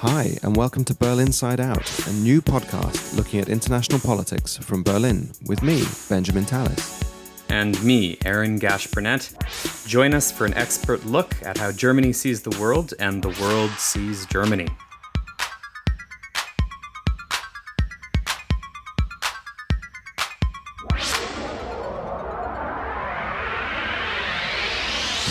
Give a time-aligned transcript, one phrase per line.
[0.00, 4.82] Hi, and welcome to Berlin Side Out, a new podcast looking at international politics from
[4.82, 7.02] Berlin with me, Benjamin Tallis.
[7.48, 9.32] And me, Aaron Gash Burnett.
[9.86, 13.70] Join us for an expert look at how Germany sees the world and the world
[13.78, 14.68] sees Germany.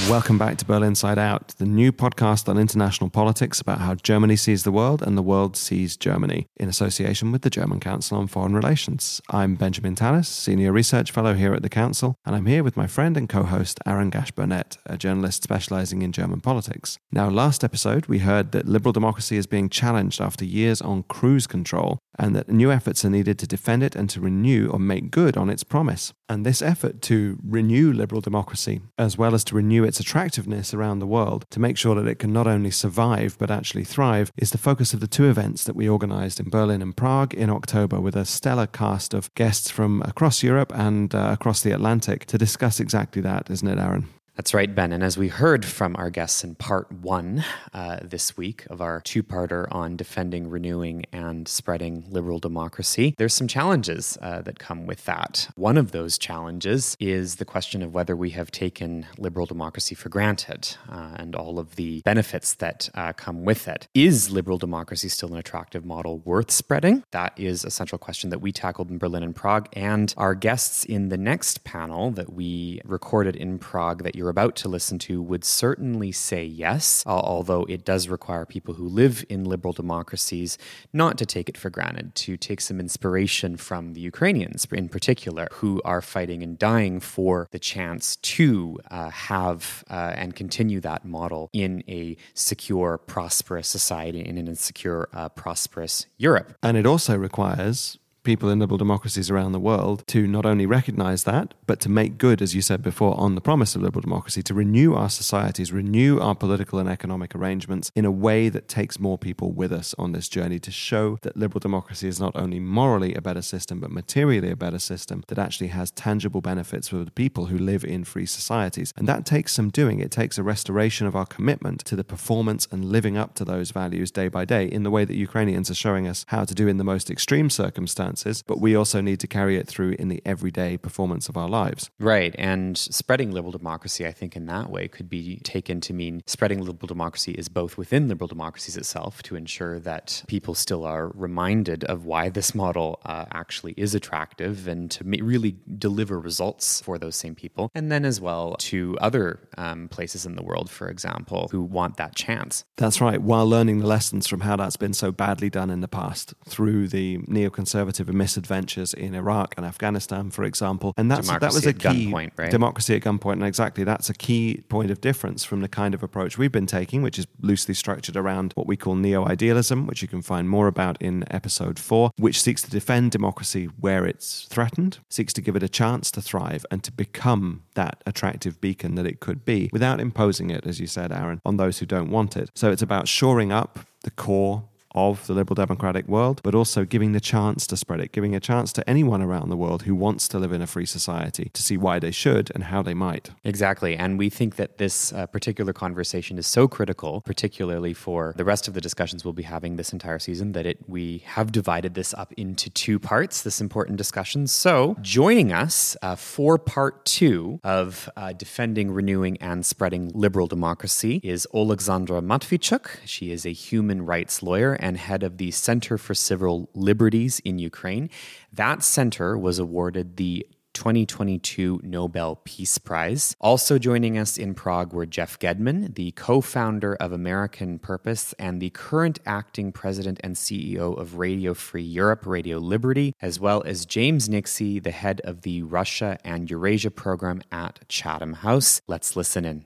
[0.10, 4.36] Welcome back to Berlin Side Out, the new podcast on international politics about how Germany
[4.36, 8.28] sees the world and the world sees Germany, in association with the German Council on
[8.28, 9.20] Foreign Relations.
[9.32, 12.86] I'm Benjamin Tallis, Senior Research Fellow here at the Council, and I'm here with my
[12.86, 17.00] friend and co host Aaron Gash Burnett, a journalist specializing in German politics.
[17.12, 21.48] Now, last episode, we heard that liberal democracy is being challenged after years on cruise
[21.48, 25.10] control, and that new efforts are needed to defend it and to renew or make
[25.10, 26.14] good on its promise.
[26.30, 31.00] And this effort to renew liberal democracy, as well as to renew its attractiveness around
[31.00, 34.52] the world, to make sure that it can not only survive but actually thrive, is
[34.52, 38.00] the focus of the two events that we organized in Berlin and Prague in October
[38.00, 42.38] with a stellar cast of guests from across Europe and uh, across the Atlantic to
[42.38, 44.10] discuss exactly that, isn't it, Aaron?
[44.36, 44.92] That's right, Ben.
[44.92, 49.00] And as we heard from our guests in part one uh, this week of our
[49.00, 54.88] two parter on defending, renewing, and spreading liberal democracy, there's some challenges uh, that come
[54.88, 55.48] with that.
[55.56, 60.10] One of those challenges is the question of whether we have taken liberal democracy for
[60.10, 63.88] granted uh, and all of the benefits that uh, come with it.
[63.94, 67.06] Is liberal democracy still an attractive model worth spreading?
[67.12, 69.70] That is a central question that we tackled in Berlin and Prague.
[69.72, 74.32] And our guests in the next panel that we recorded in Prague that you're you're
[74.32, 79.24] about to listen to would certainly say yes, although it does require people who live
[79.30, 80.58] in liberal democracies
[80.92, 85.48] not to take it for granted, to take some inspiration from the Ukrainians in particular,
[85.52, 91.06] who are fighting and dying for the chance to uh, have uh, and continue that
[91.06, 96.58] model in a secure, prosperous society, in an secure, uh, prosperous Europe.
[96.64, 101.24] And it also requires people in liberal democracies around the world to not only recognize
[101.24, 104.42] that, but to make good, as you said before, on the promise of liberal democracy,
[104.42, 109.00] to renew our societies, renew our political and economic arrangements in a way that takes
[109.00, 112.60] more people with us on this journey to show that liberal democracy is not only
[112.60, 116.98] morally a better system, but materially a better system that actually has tangible benefits for
[116.98, 118.92] the people who live in free societies.
[118.98, 120.00] And that takes some doing.
[120.00, 123.70] It takes a restoration of our commitment to the performance and living up to those
[123.70, 126.68] values day by day in the way that Ukrainians are showing us how to do
[126.68, 130.08] in the most extreme circumstances circumstances, but we also need to carry it through in
[130.08, 131.90] the everyday performance of our lives.
[132.00, 132.36] Right.
[132.38, 136.60] And spreading liberal democracy, I think, in that way could be taken to mean spreading
[136.60, 141.84] liberal democracy is both within liberal democracies itself to ensure that people still are reminded
[141.86, 147.16] of why this model uh, actually is attractive and to really deliver results for those
[147.16, 147.70] same people.
[147.76, 151.98] And then as well to other um, places in the world, for example, who want
[151.98, 152.64] that chance.
[152.78, 153.22] That's right.
[153.22, 156.88] While learning the lessons from how that's been so badly done in the past through
[156.88, 160.94] the neoconservative of misadventures in Iraq and Afghanistan, for example.
[160.98, 162.52] And that's democracy that was a key gunpoint, right?
[162.52, 166.04] democracy at gunpoint, and exactly that's a key point of difference from the kind of
[166.04, 170.08] approach we've been taking, which is loosely structured around what we call neo-idealism, which you
[170.08, 175.00] can find more about in episode four, which seeks to defend democracy where it's threatened,
[175.10, 179.06] seeks to give it a chance to thrive and to become that attractive beacon that
[179.06, 182.38] it could be without imposing it, as you said, Aaron, on those who don't want
[182.38, 182.50] it.
[182.56, 184.64] So it's about shoring up the core
[184.96, 188.40] of the liberal democratic world, but also giving the chance to spread it, giving a
[188.40, 191.62] chance to anyone around the world who wants to live in a free society to
[191.62, 193.32] see why they should and how they might.
[193.44, 193.96] Exactly.
[193.96, 198.68] And we think that this uh, particular conversation is so critical, particularly for the rest
[198.68, 202.14] of the discussions we'll be having this entire season, that it we have divided this
[202.14, 204.48] up into two parts, this important discussion.
[204.48, 211.20] So joining us uh, for part two of uh, defending, renewing, and spreading liberal democracy
[211.24, 212.98] is Oleksandra Matviichuk.
[213.06, 217.58] She is a human rights lawyer and head of the Center for Civil Liberties in
[217.58, 218.08] Ukraine.
[218.54, 223.36] That center was awarded the 2022 Nobel Peace Prize.
[223.42, 228.62] Also joining us in Prague were Jeff Gedmin, the co founder of American Purpose and
[228.62, 233.88] the current acting president and CEO of Radio Free Europe, Radio Liberty, as well as
[233.88, 238.82] James Nixey, the head of the Russia and Eurasia program at Chatham House.
[238.88, 239.66] Let's listen in.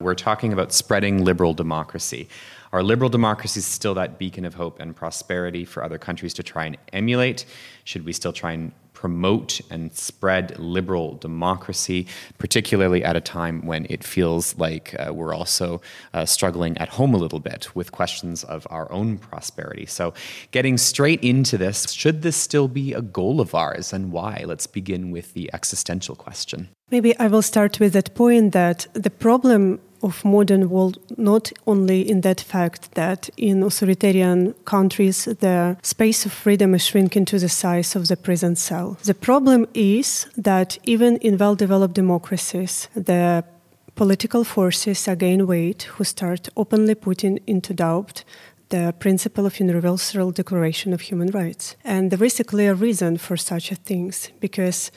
[0.00, 2.28] We're talking about spreading liberal democracy.
[2.72, 6.66] Are liberal democracies still that beacon of hope and prosperity for other countries to try
[6.66, 7.44] and emulate?
[7.82, 12.06] Should we still try and promote and spread liberal democracy,
[12.38, 15.80] particularly at a time when it feels like uh, we're also
[16.14, 19.86] uh, struggling at home a little bit with questions of our own prosperity.
[19.86, 20.14] So,
[20.52, 24.44] getting straight into this, should this still be a goal of ours and why?
[24.46, 26.68] Let's begin with the existential question.
[26.90, 32.08] Maybe I will start with that point that the problem of modern world not only
[32.08, 37.48] in that fact that in authoritarian countries the space of freedom is shrinking to the
[37.48, 38.96] size of the prison cell.
[39.04, 43.44] The problem is that even in well-developed democracies, the
[43.94, 48.24] political forces again weight who start openly putting into doubt
[48.68, 51.76] the principle of Universal Declaration of Human Rights.
[51.84, 54.90] And there is a clear reason for such things because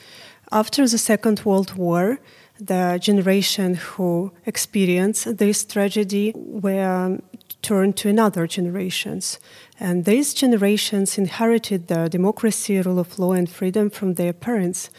[0.52, 2.18] after the Second World War,
[2.66, 7.18] the generation who experienced this tragedy were
[7.62, 9.38] turned to another generations.
[9.78, 14.90] And these generations inherited the democracy, rule of law, and freedom from their parents.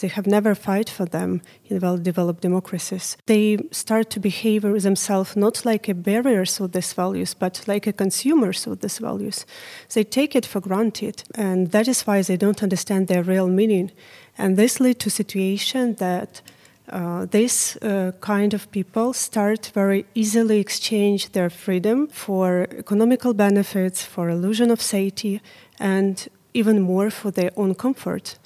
[0.00, 3.16] They have never fought for them in well-developed democracies.
[3.26, 7.92] They start to behave themselves not like a barriers of these values, but like a
[7.92, 9.44] consumers of these values.
[9.92, 13.90] They take it for granted, and that is why they don't understand their real meaning.
[14.36, 16.42] And this leads to situation that
[16.90, 24.04] uh, this uh, kind of people start very easily exchange their freedom for economical benefits,
[24.04, 25.40] for illusion of safety,
[25.78, 28.38] and even more for their own comfort.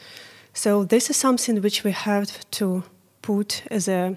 [0.53, 2.85] So this is something which we have to
[3.23, 4.17] put as a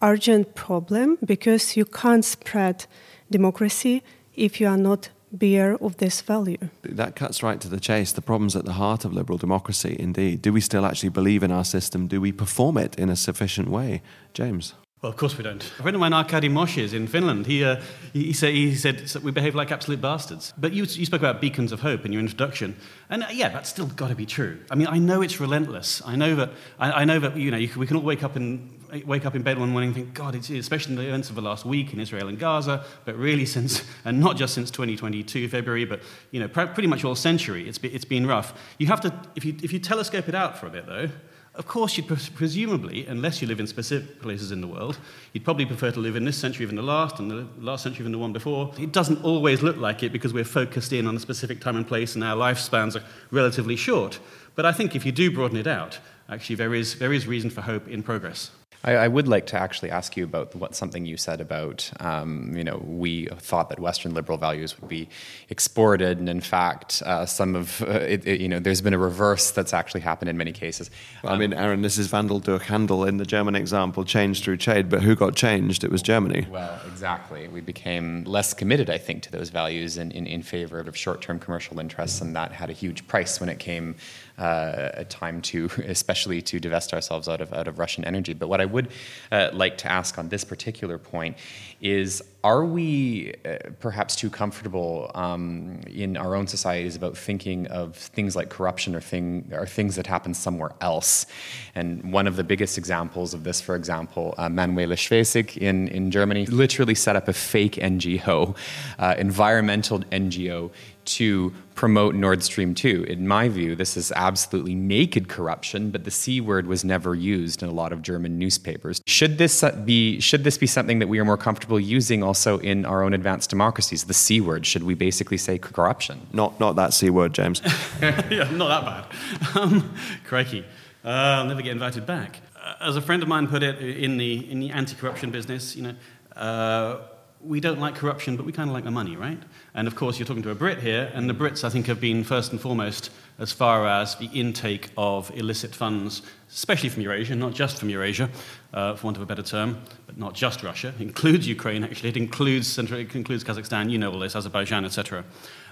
[0.00, 2.86] urgent problem because you can't spread
[3.30, 4.02] democracy
[4.34, 6.68] if you are not bear of this value.
[6.82, 8.12] That cuts right to the chase.
[8.12, 10.42] The problem's at the heart of liberal democracy, indeed.
[10.42, 12.06] Do we still actually believe in our system?
[12.06, 14.02] Do we perform it in a sufficient way?
[14.34, 14.74] James?
[15.02, 15.60] Well, of course we don't.
[15.64, 17.80] A friend of mine, Arkady Moshes in Finland, he, uh,
[18.12, 20.54] he, he, said, he said we behave like absolute bastards.
[20.56, 22.76] But you, you spoke about beacons of hope in your introduction.
[23.10, 24.60] And uh, yeah, that's still got to be true.
[24.70, 26.02] I mean, I know it's relentless.
[26.06, 28.36] I know that, I, I know that you know, you, we can all wake up,
[28.36, 28.70] in,
[29.06, 31.36] wake up in bed one morning and think, God, it's, especially in the events of
[31.36, 35.48] the last week in Israel and Gaza, but really since, and not just since 2022,
[35.48, 36.00] February, but
[36.30, 38.54] you know, pretty much all century, it's, it's been rough.
[38.78, 41.08] You have to, if you, if you telescope it out for a bit, though,
[41.54, 44.98] of course, you'd presumably, unless you live in specific places in the world,
[45.34, 48.04] you'd probably prefer to live in this century than the last, and the last century
[48.04, 48.72] than the one before.
[48.78, 51.86] It doesn't always look like it because we're focused in on a specific time and
[51.86, 54.18] place, and our lifespans are relatively short.
[54.54, 57.50] But I think if you do broaden it out, actually there is, there is reason
[57.50, 58.50] for hope in progress.
[58.84, 62.52] I, I, would like to actually ask you about what something you said about, um,
[62.56, 65.08] you know, we thought that Western liberal values would be
[65.48, 68.98] exported, and in fact, uh, some of, uh, it, it, you know, there's been a
[68.98, 70.90] reverse that's actually happened in many cases.
[71.22, 74.42] Well, um, I mean, Aaron, this is Wandel durch Handel in the German example, changed
[74.42, 75.84] through trade, but who got changed?
[75.84, 76.46] It was Germany.
[76.50, 77.46] Well, exactly.
[77.48, 81.38] We became less committed, I think, to those values in, in, in favor of short-term
[81.38, 83.94] commercial interests, and that had a huge price when it came
[84.42, 88.34] uh, a time to, especially to divest ourselves out of out of Russian energy.
[88.34, 88.88] But what I would
[89.30, 91.36] uh, like to ask on this particular point
[91.80, 97.96] is: Are we uh, perhaps too comfortable um, in our own societies about thinking of
[97.96, 101.26] things like corruption or thing or things that happen somewhere else?
[101.74, 106.10] And one of the biggest examples of this, for example, uh, Manuela Schwesig in in
[106.10, 108.56] Germany literally set up a fake NGO,
[108.98, 110.70] uh, environmental NGO
[111.04, 113.04] to promote Nord Stream 2.
[113.04, 117.62] In my view, this is absolutely naked corruption, but the C word was never used
[117.62, 119.00] in a lot of German newspapers.
[119.06, 122.84] Should this be should this be something that we are more comfortable using also in
[122.84, 124.04] our own advanced democracies?
[124.04, 126.26] The C word, should we basically say corruption?
[126.32, 127.60] Not not that C word, James.
[128.02, 129.56] yeah, not that bad.
[129.56, 129.94] Um,
[130.24, 130.64] crikey.
[131.04, 132.40] Uh, I'll never get invited back.
[132.56, 135.82] Uh, as a friend of mine put it in the in the anti-corruption business, you
[135.82, 135.94] know,
[136.36, 137.00] uh,
[137.42, 139.42] we don't like corruption, but we kind of like the money, right?
[139.74, 141.98] And of course, you're talking to a Brit here, and the Brits, I think, have
[142.00, 146.20] been first and foremost as far as the intake of illicit funds,
[146.50, 148.28] especially from Eurasia, not just from Eurasia,
[148.74, 150.92] uh, for want of a better term, but not just Russia.
[150.98, 152.10] It includes Ukraine, actually.
[152.10, 155.24] It includes, Central, it includes Kazakhstan, you know all this, Azerbaijan, etc.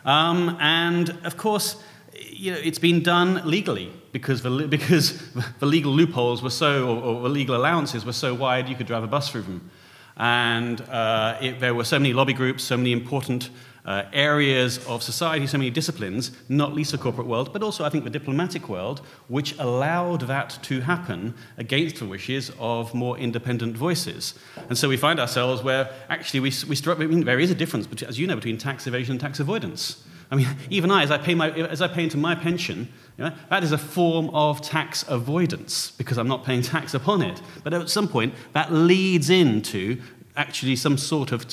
[0.06, 1.76] Um, and of course,
[2.18, 5.22] you know, it's been done legally because the, because
[5.58, 8.86] the legal loopholes were so, or, or the legal allowances were so wide, you could
[8.86, 9.70] drive a bus through them.
[10.16, 13.50] And uh, it, there were so many lobby groups, so many important
[13.84, 17.88] uh, areas of society, so many disciplines, not least the corporate world, but also I
[17.88, 23.76] think the diplomatic world, which allowed that to happen against the wishes of more independent
[23.76, 24.34] voices.
[24.68, 27.86] And so we find ourselves where actually we, we I mean, there is a difference,
[27.86, 30.04] between, as you know, between tax evasion and tax avoidance.
[30.30, 33.24] I mean, even I, as I pay, my, as I pay into my pension, you
[33.24, 37.40] know, that is a form of tax avoidance because I'm not paying tax upon it.
[37.64, 40.00] But at some point, that leads into
[40.36, 41.44] actually some sort of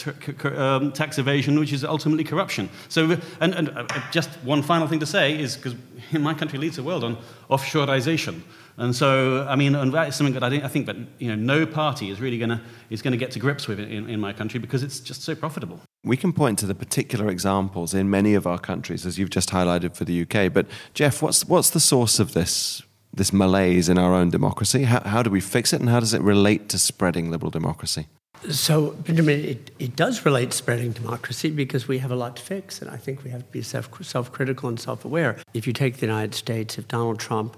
[0.46, 2.70] um, tax evasion, which is ultimately corruption.
[2.90, 5.76] So, and, and uh, just one final thing to say is because
[6.12, 7.18] my country leads the world on
[7.50, 8.42] offshoreization.
[8.80, 11.36] And so, I mean, and that is something that I, I think that you know,
[11.36, 12.60] no party is really going
[12.92, 15.80] is to get to grips with in, in my country because it's just so profitable.
[16.04, 19.50] We can point to the particular examples in many of our countries, as you've just
[19.50, 20.54] highlighted for the UK.
[20.54, 24.84] But Jeff, what's what's the source of this this malaise in our own democracy?
[24.84, 28.08] How, how do we fix it, and how does it relate to spreading liberal democracy?
[28.50, 32.42] So, Benjamin, it, it does relate to spreading democracy because we have a lot to
[32.44, 35.38] fix, and I think we have to be self critical and self aware.
[35.54, 37.58] If you take the United States, if Donald Trump,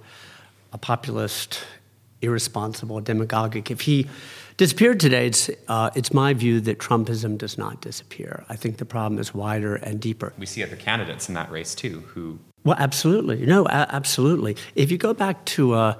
[0.74, 1.64] a populist,
[2.22, 4.08] irresponsible, demagogic, if he
[4.58, 8.44] disappeared today, it's, uh, it's my view that Trumpism does not disappear.
[8.50, 10.34] I think the problem is wider and deeper.
[10.38, 12.40] We see other candidates in that race too who.
[12.64, 13.46] Well, absolutely.
[13.46, 14.58] No, a- absolutely.
[14.76, 15.74] If you go back to.
[15.74, 15.94] Uh,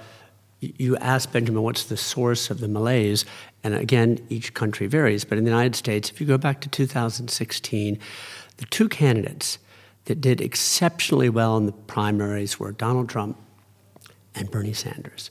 [0.62, 3.26] you asked Benjamin, what's the source of the malaise?
[3.64, 5.26] And again, each country varies.
[5.26, 8.00] But in the United States, if you go back to 2016,
[8.58, 9.58] the two candidates
[10.06, 13.38] that did exceptionally well in the primaries were Donald Trump
[14.36, 15.30] and Bernie Sanders.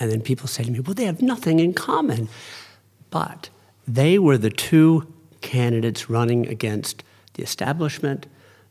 [0.00, 2.28] And then people say to me, well, they have nothing in common.
[3.10, 3.50] But
[3.86, 7.02] they were the two candidates running against
[7.34, 8.26] the establishment,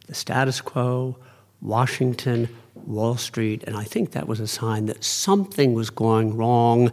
[0.07, 1.17] the status quo,
[1.61, 6.91] Washington, Wall Street, and I think that was a sign that something was going wrong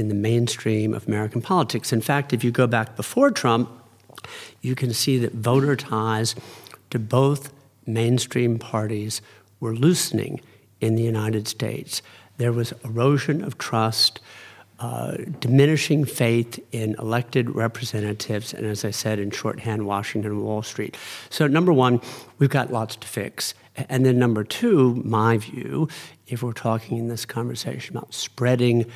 [0.00, 1.92] in the mainstream of American politics.
[1.92, 3.70] In fact, if you go back before Trump,
[4.62, 6.34] you can see that voter ties
[6.88, 7.52] to both
[7.86, 9.20] mainstream parties
[9.60, 10.40] were loosening
[10.80, 12.00] in the United States.
[12.38, 14.20] There was erosion of trust,
[14.78, 20.62] uh, diminishing faith in elected representatives, and as I said, in shorthand, Washington and Wall
[20.62, 20.96] Street.
[21.28, 22.00] So, number one,
[22.38, 23.52] we've got lots to fix.
[23.76, 25.88] And then, number two, my view,
[26.26, 28.86] if we're talking in this conversation about spreading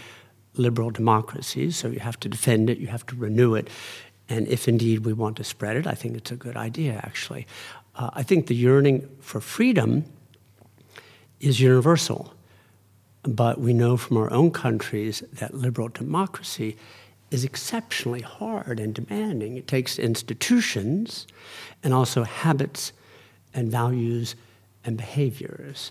[0.56, 3.68] liberal democracy, so you have to defend it, you have to renew it.
[4.28, 7.46] And if indeed we want to spread it, I think it's a good idea, actually.
[7.96, 10.04] Uh, I think the yearning for freedom
[11.40, 12.32] is universal.
[13.22, 16.76] But we know from our own countries that liberal democracy
[17.30, 19.56] is exceptionally hard and demanding.
[19.56, 21.26] It takes institutions
[21.82, 22.92] and also habits
[23.54, 24.36] and values
[24.84, 25.90] and behaviors.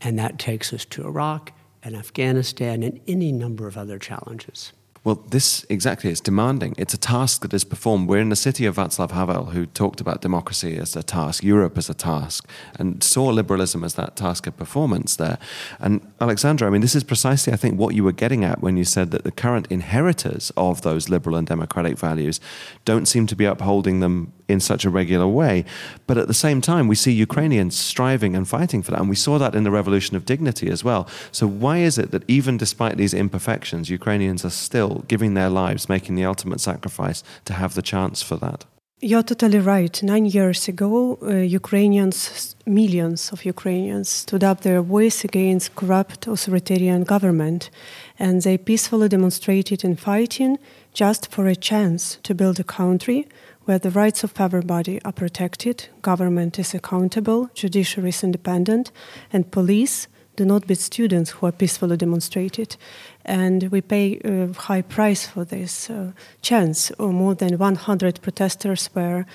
[0.00, 1.52] And that takes us to Iraq
[1.84, 4.72] and Afghanistan and any number of other challenges.
[5.04, 6.74] Well, this exactly, it's demanding.
[6.78, 8.08] It's a task that is performed.
[8.08, 11.76] We're in the city of Václav Havel, who talked about democracy as a task, Europe
[11.76, 12.48] as a task,
[12.78, 15.38] and saw liberalism as that task of performance there.
[15.78, 18.78] And Alexandra, I mean, this is precisely, I think, what you were getting at when
[18.78, 22.40] you said that the current inheritors of those liberal and democratic values
[22.86, 25.64] don't seem to be upholding them in such a regular way.
[26.06, 29.00] But at the same time, we see Ukrainians striving and fighting for that.
[29.00, 31.08] And we saw that in the Revolution of Dignity as well.
[31.32, 35.88] So, why is it that even despite these imperfections, Ukrainians are still giving their lives,
[35.88, 38.64] making the ultimate sacrifice to have the chance for that?
[39.00, 40.02] You're totally right.
[40.02, 47.04] Nine years ago, uh, Ukrainians, millions of Ukrainians, stood up their voice against corrupt authoritarian
[47.04, 47.70] government,
[48.18, 50.58] and they peacefully demonstrated in fighting
[50.94, 53.26] just for a chance to build a country
[53.64, 58.92] where the rights of everybody are protected, government is accountable, judiciary is independent,
[59.32, 60.06] and police
[60.36, 62.76] do not beat students who are peacefully demonstrated.
[63.24, 66.90] And we pay a high price for this uh, chance.
[66.98, 69.26] Or more than 100 protesters were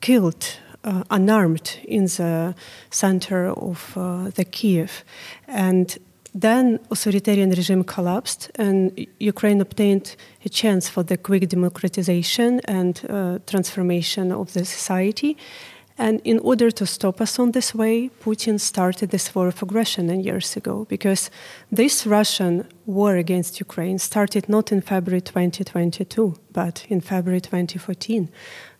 [0.00, 2.54] killed uh, unarmed in the
[2.90, 5.04] center of uh, the Kiev.
[5.46, 5.96] And
[6.34, 13.38] then authoritarian regime collapsed and Ukraine obtained a chance for the quick democratization and uh,
[13.46, 15.36] transformation of the society.
[15.98, 20.08] And in order to stop us on this way, Putin started this war of aggression
[20.20, 21.30] years ago because
[21.70, 28.30] this Russian war against Ukraine started not in February 2022, but in February 2014,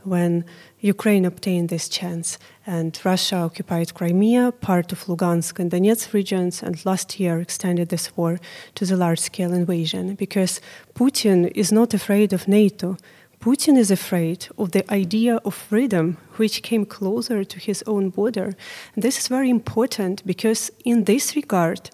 [0.04, 0.44] when
[0.84, 6.84] Ukraine obtained this chance and Russia occupied Crimea, part of Lugansk and Donetsk regions, and
[6.84, 8.40] last year extended this war
[8.74, 10.60] to the large scale invasion because
[10.94, 12.96] Putin is not afraid of NATO.
[13.38, 18.56] Putin is afraid of the idea of freedom, which came closer to his own border.
[18.94, 21.90] And this is very important because, in this regard,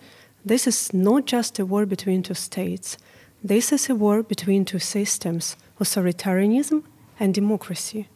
[0.47, 2.97] this is not just a war between two states.
[3.45, 6.85] This is a war between two systems authoritarianism
[7.21, 8.09] and democracy.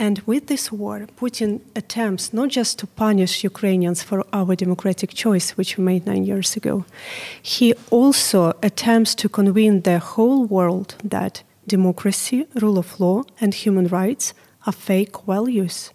[0.00, 5.50] And with this war, Putin attempts not just to punish Ukrainians for our democratic choice,
[5.58, 6.86] which we made nine years ago,
[7.42, 13.88] he also attempts to convince the whole world that democracy, rule of law, and human
[13.88, 14.32] rights
[14.66, 15.90] are fake values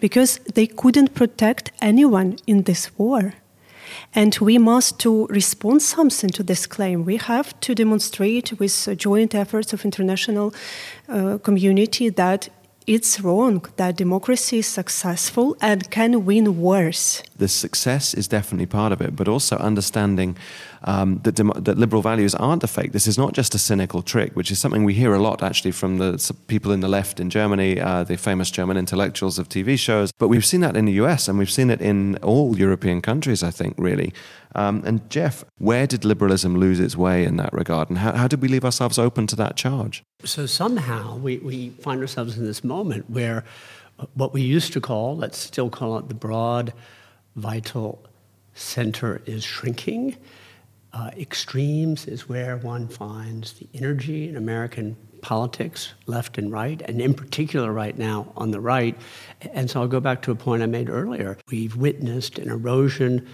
[0.00, 3.34] because they couldn't protect anyone in this war.
[4.14, 7.04] And we must to respond something to this claim.
[7.04, 10.54] We have to demonstrate with joint efforts of international
[11.08, 12.48] uh, community that
[12.86, 17.22] it's wrong that democracy is successful and can win wars.
[17.36, 20.36] The success is definitely part of it, but also understanding
[20.86, 22.92] um, that, dem- that liberal values aren't a fake.
[22.92, 25.72] This is not just a cynical trick, which is something we hear a lot actually
[25.72, 29.76] from the people in the left in Germany, uh, the famous German intellectuals of TV
[29.78, 30.12] shows.
[30.18, 33.42] But we've seen that in the US and we've seen it in all European countries,
[33.42, 34.12] I think, really.
[34.54, 37.90] Um, and Jeff, where did liberalism lose its way in that regard?
[37.90, 40.04] And how, how did we leave ourselves open to that charge?
[40.24, 43.44] So somehow we, we find ourselves in this moment where
[44.14, 46.72] what we used to call, let's still call it the broad
[47.34, 48.04] vital
[48.54, 50.16] center, is shrinking.
[50.96, 57.02] Uh, extremes is where one finds the energy in American politics, left and right, and
[57.02, 58.98] in particular right now on the right.
[59.52, 61.36] And so I'll go back to a point I made earlier.
[61.50, 63.28] We've witnessed an erosion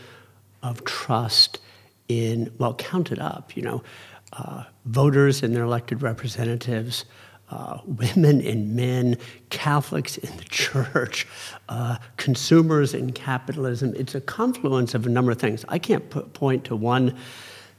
[0.64, 1.60] of trust
[2.08, 3.84] in, well, counted up, you know,
[4.32, 7.04] uh, voters and their elected representatives,
[7.50, 9.16] uh, women and men,
[9.50, 11.28] Catholics in the church,
[11.68, 13.94] uh, consumers in capitalism.
[13.94, 15.64] It's a confluence of a number of things.
[15.68, 17.16] I can't put, point to one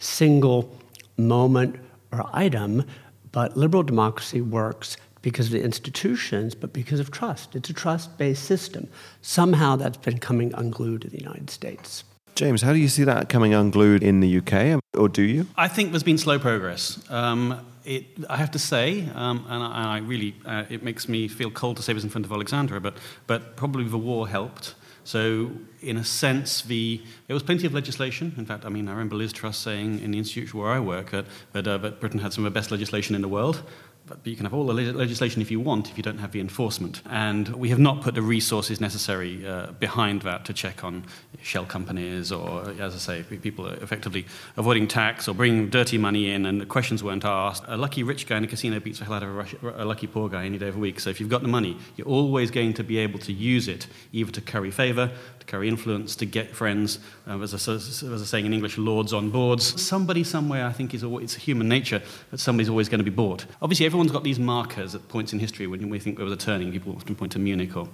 [0.04, 0.76] single
[1.18, 1.78] moment
[2.12, 2.86] or item,
[3.32, 7.56] but liberal democracy works because of the institutions, but because of trust.
[7.56, 8.90] It's a trust based system.
[9.22, 12.04] Somehow that's been coming unglued in the United States.
[12.36, 15.48] James, how do you see that coming unglued in the UK, or do you?
[15.56, 17.00] I think there's been slow progress.
[17.10, 21.08] Um, it, I have to say, um, and, I, and, I, really, uh, it makes
[21.08, 24.28] me feel cold to say this in front of Alexandra, but, but probably the war
[24.28, 24.74] helped.
[25.06, 28.34] So, in a sense, the, there was plenty of legislation.
[28.38, 31.12] In fact, I mean, I remember Liz Truss saying in the institute where I work
[31.12, 33.64] that, that, uh, that Britain had some of the best legislation in the world.
[34.06, 36.42] But you can have all the legislation if you want if you don't have the
[36.42, 37.02] enforcement.
[37.10, 41.06] And we have not put the resources necessary uh, behind that to check on
[41.42, 44.26] shell companies or, as I say, people effectively
[44.58, 47.64] avoiding tax or bringing dirty money in and the questions weren't asked.
[47.68, 49.86] A lucky rich guy in a casino beats the hell out of a, rush, a
[49.86, 51.00] lucky poor guy any day of the week.
[51.00, 53.88] So if you've got the money, you're always going to be able to use it
[54.12, 58.46] either to curry favor, to carry influence, to get friends, uh, as, a, as saying
[58.46, 59.82] in English, lords on boards.
[59.82, 63.16] Somebody somewhere, I think, is always, it's human nature that somebody's always going to be
[63.16, 63.46] bought.
[63.62, 66.38] Obviously, everyone's got these markers at points in history when we think there was a
[66.38, 66.72] turning.
[66.72, 67.88] People often point to Munich or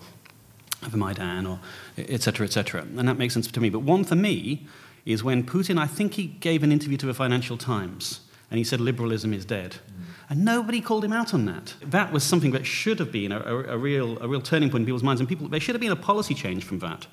[0.89, 1.59] the Maidan or
[1.97, 2.45] etc.
[2.45, 2.83] etc.
[2.83, 3.69] And that makes sense to me.
[3.69, 4.65] But one for me
[5.05, 8.63] is when Putin, I think he gave an interview to the Financial Times and he
[8.63, 9.71] said liberalism is dead.
[9.71, 10.03] Mm.
[10.29, 11.73] And nobody called him out on that.
[11.81, 14.83] That was something that should have been a, a, a, real, a real turning point
[14.83, 15.19] in people's minds.
[15.19, 17.07] And people, there should have been a policy change from that.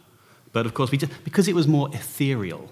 [0.53, 2.71] But of course, we just, because it was more ethereal,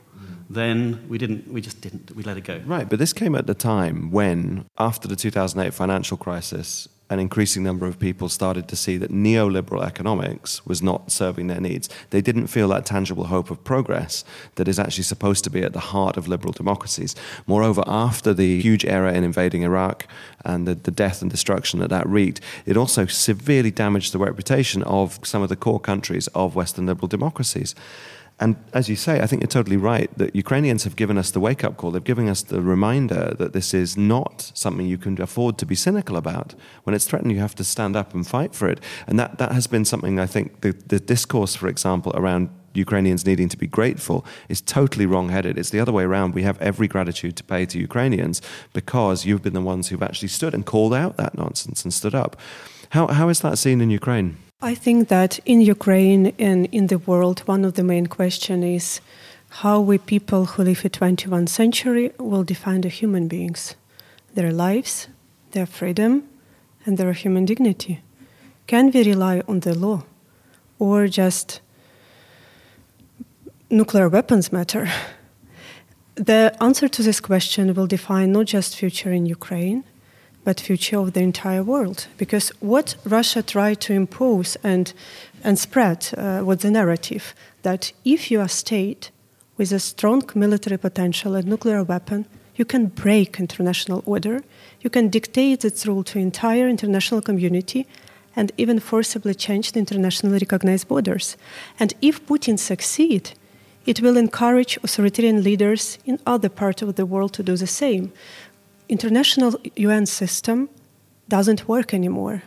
[0.50, 3.46] then we didn't we just didn't we let it go right but this came at
[3.46, 8.76] the time when after the 2008 financial crisis an increasing number of people started to
[8.76, 11.88] see that neoliberal economics was not serving their needs.
[12.10, 15.74] They didn't feel that tangible hope of progress that is actually supposed to be at
[15.74, 17.14] the heart of liberal democracies.
[17.46, 20.06] Moreover, after the huge error in invading Iraq
[20.44, 24.82] and the, the death and destruction that that wreaked, it also severely damaged the reputation
[24.84, 27.74] of some of the core countries of Western liberal democracies.
[28.40, 31.38] And as you say, I think you're totally right that Ukrainians have given us the
[31.38, 31.92] wake up call.
[31.92, 35.76] They've given us the reminder that this is not something you can afford to be
[35.76, 36.54] cynical about.
[36.82, 38.80] When it's threatened, you have to stand up and fight for it.
[39.06, 43.24] And that, that has been something I think the, the discourse, for example, around Ukrainians
[43.24, 45.56] needing to be grateful is totally wrong headed.
[45.56, 46.34] It's the other way around.
[46.34, 48.42] We have every gratitude to pay to Ukrainians
[48.72, 52.16] because you've been the ones who've actually stood and called out that nonsense and stood
[52.16, 52.36] up.
[52.90, 54.38] How, how is that seen in Ukraine?
[54.64, 59.00] I think that in Ukraine and in the world, one of the main questions is
[59.60, 63.76] how we people who live in the 21st century will define the human beings,
[64.34, 65.08] their lives,
[65.50, 66.22] their freedom,
[66.86, 68.00] and their human dignity.
[68.66, 70.04] Can we rely on the law
[70.78, 71.60] or just
[73.68, 74.88] nuclear weapons matter?
[76.16, 79.82] The answer to this question will define not just future in Ukraine,
[80.44, 82.06] but future of the entire world.
[82.18, 84.92] Because what Russia tried to impose and,
[85.42, 89.10] and spread uh, was the narrative that if you are a state
[89.56, 92.26] with a strong military potential and nuclear weapon,
[92.56, 94.42] you can break international order,
[94.80, 97.86] you can dictate its rule to entire international community,
[98.36, 101.36] and even forcibly change the internationally recognized borders.
[101.78, 103.30] And if Putin succeed,
[103.86, 108.12] it will encourage authoritarian leaders in other parts of the world to do the same
[108.88, 110.68] international UN system
[111.28, 112.42] doesn't work anymore.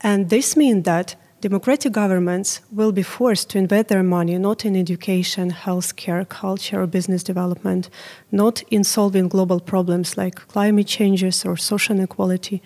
[0.00, 4.76] And this means that democratic governments will be forced to invest their money not in
[4.76, 7.90] education, healthcare, culture, or business development,
[8.30, 12.62] not in solving global problems like climate changes or social inequality,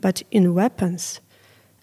[0.00, 1.20] but in weapons.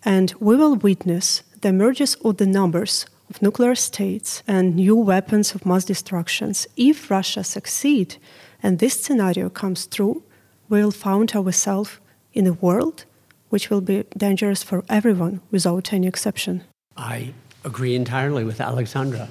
[0.05, 5.55] And we will witness the emergence of the numbers of nuclear states and new weapons
[5.55, 6.67] of mass destructions.
[6.75, 8.17] If Russia succeeds
[8.61, 10.23] and this scenario comes true,
[10.69, 11.99] we'll find ourselves
[12.33, 13.05] in a world
[13.49, 16.63] which will be dangerous for everyone without any exception.
[16.97, 19.29] I agree entirely with Alexandra.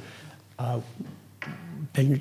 [0.59, 0.81] Uh,
[1.93, 2.21] ben,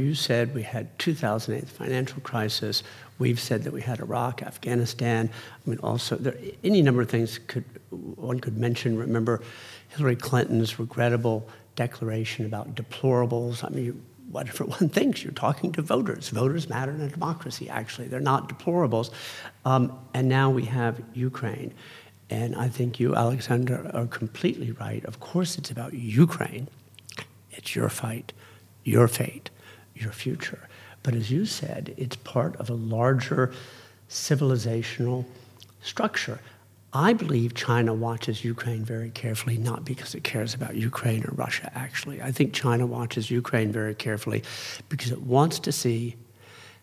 [0.00, 2.82] you said we had 2008 financial crisis.
[3.18, 5.30] We've said that we had Iraq, Afghanistan.
[5.66, 8.96] I mean, also there any number of things could one could mention.
[8.96, 9.42] Remember
[9.88, 13.64] Hillary Clinton's regrettable declaration about deplorables.
[13.64, 15.22] I mean, whatever one thinks.
[15.22, 16.30] You're talking to voters.
[16.30, 18.08] Voters matter in a democracy, actually.
[18.08, 19.10] They're not deplorables.
[19.64, 21.72] Um, and now we have Ukraine.
[22.30, 25.04] And I think you, Alexander, are completely right.
[25.04, 26.66] Of course, it's about Ukraine.
[27.50, 28.32] It's your fight,
[28.84, 29.50] your fate,
[29.94, 30.68] your future.
[31.02, 33.52] But as you said, it's part of a larger
[34.08, 35.26] civilizational
[35.82, 36.38] structure.
[36.94, 41.72] I believe China watches Ukraine very carefully, not because it cares about Ukraine or Russia,
[41.74, 42.20] actually.
[42.20, 44.42] I think China watches Ukraine very carefully
[44.90, 46.16] because it wants to see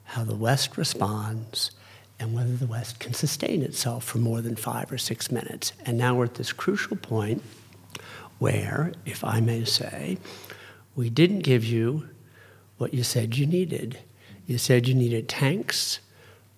[0.06, 1.72] how the West responds
[2.20, 5.74] and whether the West can sustain itself for more than five or six minutes.
[5.86, 7.44] And now we're at this crucial point
[8.40, 10.18] where, if I may say,
[10.96, 12.10] we didn't give you
[12.78, 14.00] what you said you needed.
[14.48, 16.00] You said you needed tanks,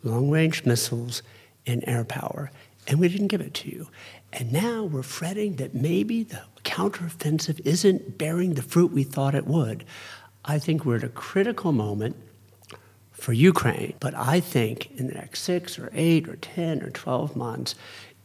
[0.04, 1.22] long range missiles,
[1.68, 2.50] and air power
[2.88, 3.88] and we didn't give it to you.
[4.34, 9.48] And now we're fretting that maybe the counteroffensive isn't bearing the fruit we thought it
[9.48, 9.84] would.
[10.46, 12.16] I think we're at a critical moment
[13.12, 17.36] for Ukraine, but I think in the next six or eight or 10 or 12
[17.36, 17.76] months,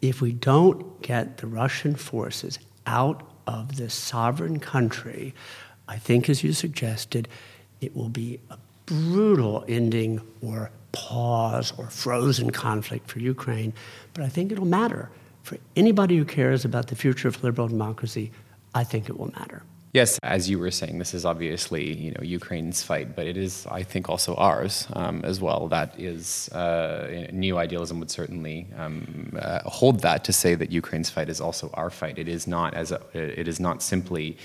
[0.00, 5.34] if we don't get the Russian forces out of this sovereign country,
[5.88, 7.28] I think, as you suggested,
[7.80, 13.72] it will be a brutal ending or pause or frozen conflict for Ukraine,
[14.14, 15.10] but I think it'll matter.
[15.42, 18.32] For anybody who cares about the future of liberal democracy,
[18.74, 19.62] I think it will matter.
[19.92, 23.66] Yes, as you were saying, this is obviously you know Ukraine's fight, but it is,
[23.80, 25.68] I think, also ours um, as well.
[25.68, 31.10] That is, uh, neo idealism would certainly um, uh, hold that to say that Ukraine's
[31.16, 32.18] fight is also our fight.
[32.18, 34.36] It is not as a, it is not simply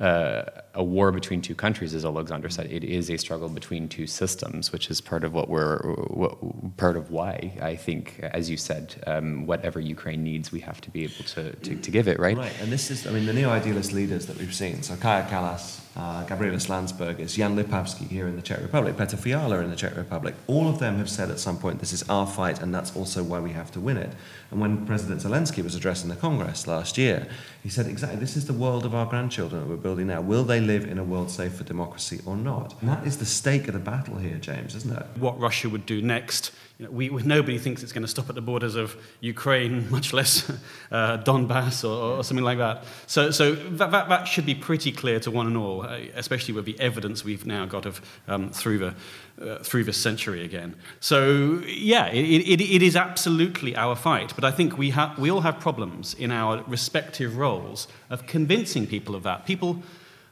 [0.00, 0.42] uh,
[0.74, 2.66] a war between two countries, as Alexander said.
[2.70, 6.96] It is a struggle between two systems, which is part of what we're, what, part
[6.96, 11.04] of why I think, as you said, um, whatever Ukraine needs, we have to be
[11.04, 12.36] able to, to, to, give it, right?
[12.36, 15.80] Right, and this is, I mean, the neo-idealist leaders that we've seen, so Kaja Kallas,
[15.98, 20.34] uh, Gabriela Jan Lipavský here in the Czech Republic, Petr Fiala in the Czech Republic,
[20.46, 23.22] all of them have said at some point, this is our fight and that's also
[23.22, 24.12] why we have to win it.
[24.50, 27.26] And when President Zelensky was addressing the Congress last year,
[27.62, 30.20] he said, exactly, this is the world of our grandchildren that we're building now.
[30.20, 32.74] Will they live in a world safe for democracy or not?
[32.80, 35.06] And that is the stake of the battle here, James, isn't it?
[35.18, 38.36] What Russia would do next you know, we, nobody thinks it's going to stop at
[38.36, 40.48] the borders of Ukraine, much less
[40.92, 42.84] uh, Donbass or, or, something like that.
[43.08, 46.54] So, so that, that, that, should be pretty clear to one and all, uh, especially
[46.54, 48.94] with the evidence we've now got of um, through the
[49.40, 50.76] uh, through this century again.
[51.00, 54.32] So yeah, it, it, it is absolutely our fight.
[54.34, 58.86] But I think we ha- we all have problems in our respective roles of convincing
[58.86, 59.46] people of that.
[59.46, 59.82] People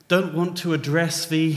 [0.09, 1.57] don't want to address the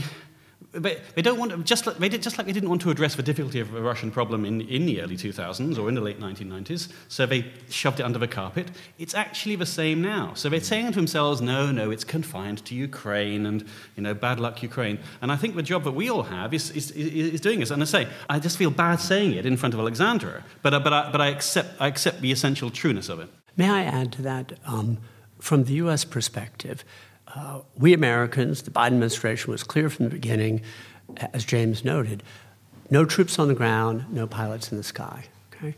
[0.72, 2.90] but they don't want to, just like, they did, just like they didn't want to
[2.90, 6.00] address the difficulty of the Russian problem in, in the early 2000s or in the
[6.00, 8.68] late 1990s, so they shoved it under the carpet.
[8.98, 10.34] It's actually the same now.
[10.34, 13.64] So they're saying to themselves, no, no, it's confined to Ukraine and,
[13.96, 15.00] you know, bad luck Ukraine.
[15.20, 17.70] And I think the job that we all have is, is, is doing this.
[17.70, 20.80] And I say, I just feel bad saying it in front of Alexandra, but, uh,
[20.80, 23.28] but, I, but I, accept, I accept the essential trueness of it.
[23.56, 24.52] May I add to that?
[24.64, 24.98] Um,
[25.40, 26.04] from the U.S.
[26.04, 26.84] perspective,
[27.34, 30.62] uh, we Americans, the Biden administration was clear from the beginning,
[31.32, 32.22] as James noted,
[32.90, 35.24] no troops on the ground, no pilots in the sky.
[35.54, 35.74] Okay?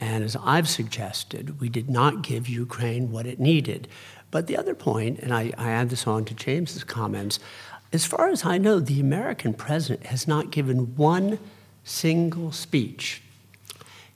[0.00, 3.88] And as I've suggested, we did not give Ukraine what it needed.
[4.30, 7.38] But the other point, and I, I add this on to James's comments,
[7.92, 11.38] as far as I know, the American president has not given one
[11.84, 13.22] single speech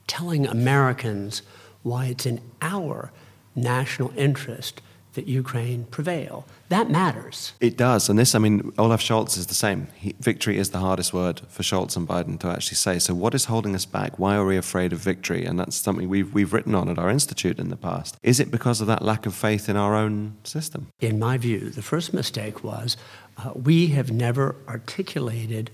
[0.07, 1.43] telling Americans
[1.83, 3.13] why it's in our
[3.55, 4.81] national interest
[5.15, 6.47] that Ukraine prevail.
[6.69, 7.55] That matters.
[7.61, 8.09] It does.
[8.11, 9.89] And this, I mean, Olaf Scholz is the same.
[9.95, 12.99] He, victory is the hardest word for Scholz and Biden to actually say.
[12.99, 14.19] So, what is holding us back?
[14.19, 15.47] Why are we afraid of victory?
[15.47, 18.19] And that's something we've, we've written on at our institute in the past.
[18.23, 20.89] Is it because of that lack of faith in our own system?
[21.01, 22.97] In my view, the first mistake was
[23.39, 25.71] uh, we have never articulated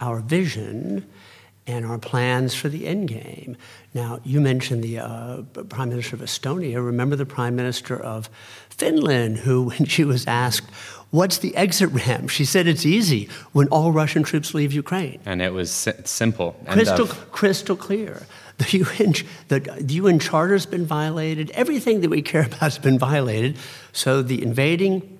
[0.00, 1.06] our vision
[1.66, 3.56] and our plans for the end game.
[3.94, 6.84] Now, you mentioned the uh, Prime Minister of Estonia.
[6.84, 8.28] Remember the Prime Minister of
[8.72, 10.70] Finland, who, when she was asked,
[11.10, 12.30] What's the exit ramp?
[12.30, 15.20] She said it's easy when all Russian troops leave Ukraine.
[15.26, 16.56] And it was simple.
[16.66, 18.26] Uh, crystal, crystal clear.
[18.56, 19.14] The UN,
[19.48, 21.50] the, the UN Charter's been violated.
[21.50, 23.58] Everything that we care about has been violated.
[23.92, 25.18] So the invading,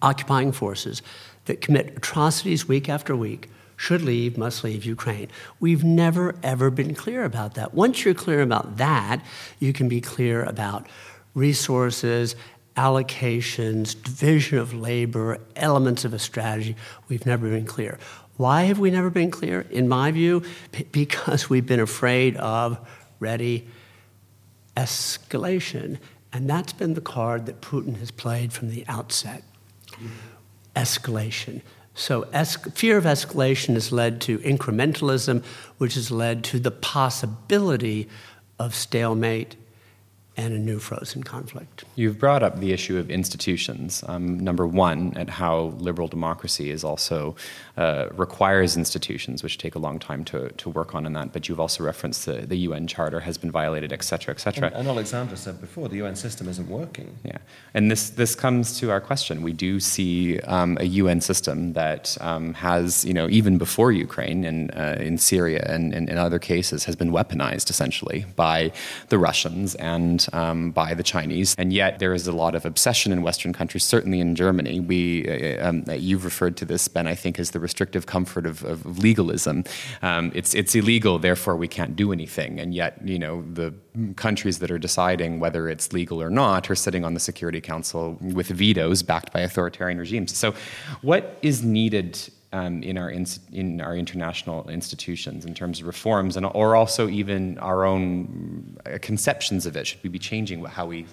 [0.00, 1.02] occupying forces
[1.44, 5.28] that commit atrocities week after week should leave, must leave Ukraine.
[5.60, 7.74] We've never, ever been clear about that.
[7.74, 9.20] Once you're clear about that,
[9.58, 10.86] you can be clear about
[11.34, 12.34] resources,
[12.76, 16.76] allocations, division of labor, elements of a strategy.
[17.08, 17.98] We've never been clear.
[18.36, 19.62] Why have we never been clear?
[19.70, 20.42] In my view,
[20.92, 22.78] because we've been afraid of
[23.18, 23.66] ready
[24.76, 25.98] escalation.
[26.32, 29.42] And that's been the card that Putin has played from the outset
[30.74, 31.62] escalation.
[31.94, 35.42] So, es- fear of escalation has led to incrementalism,
[35.78, 38.06] which has led to the possibility
[38.58, 39.56] of stalemate
[40.36, 41.84] and a new frozen conflict.
[41.94, 44.04] You've brought up the issue of institutions.
[44.06, 47.36] Um, number one, at how liberal democracy is also
[47.78, 51.32] uh, requires institutions, which take a long time to, to work on in that.
[51.32, 54.66] But you've also referenced the, the UN Charter has been violated, et cetera, et cetera.
[54.68, 57.16] And, and Alexandra said before, the UN system isn't working.
[57.24, 57.38] Yeah,
[57.72, 59.42] and this this comes to our question.
[59.42, 64.44] We do see um, a UN system that um, has, you know, even before Ukraine
[64.44, 68.72] and uh, in Syria and, and in other cases, has been weaponized essentially by
[69.08, 73.12] the Russians and um, by the Chinese, and yet there is a lot of obsession
[73.12, 74.80] in Western countries, certainly in Germany.
[74.80, 78.64] We, uh, um, you've referred to this, Ben, I think, as the restrictive comfort of,
[78.64, 79.64] of legalism.
[80.02, 83.74] Um, it's it's illegal, therefore we can't do anything, and yet you know the
[84.16, 88.18] countries that are deciding whether it's legal or not are sitting on the Security Council
[88.20, 90.36] with vetoes backed by authoritarian regimes.
[90.36, 90.54] So,
[91.02, 92.18] what is needed
[92.56, 97.08] um, in our in, in, our international institutions in terms of reforms, and or also
[97.08, 98.04] even our own
[98.86, 99.86] uh, conceptions of it?
[99.86, 101.06] Should we be changing how we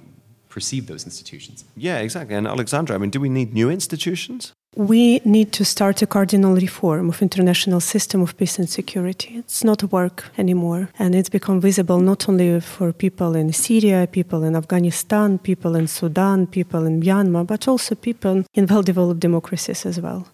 [0.50, 1.66] perceive those institutions?
[1.76, 2.36] Yeah, exactly.
[2.36, 4.54] And Alexandra, I mean, do we need new institutions?
[4.76, 9.30] We need to start a cardinal reform of international system of peace and security.
[9.38, 14.44] It's not work anymore, and it's become visible not only for people in Syria, people
[14.44, 20.00] in Afghanistan, people in Sudan, people in Myanmar, but also people in well-developed democracies as
[20.00, 20.26] well.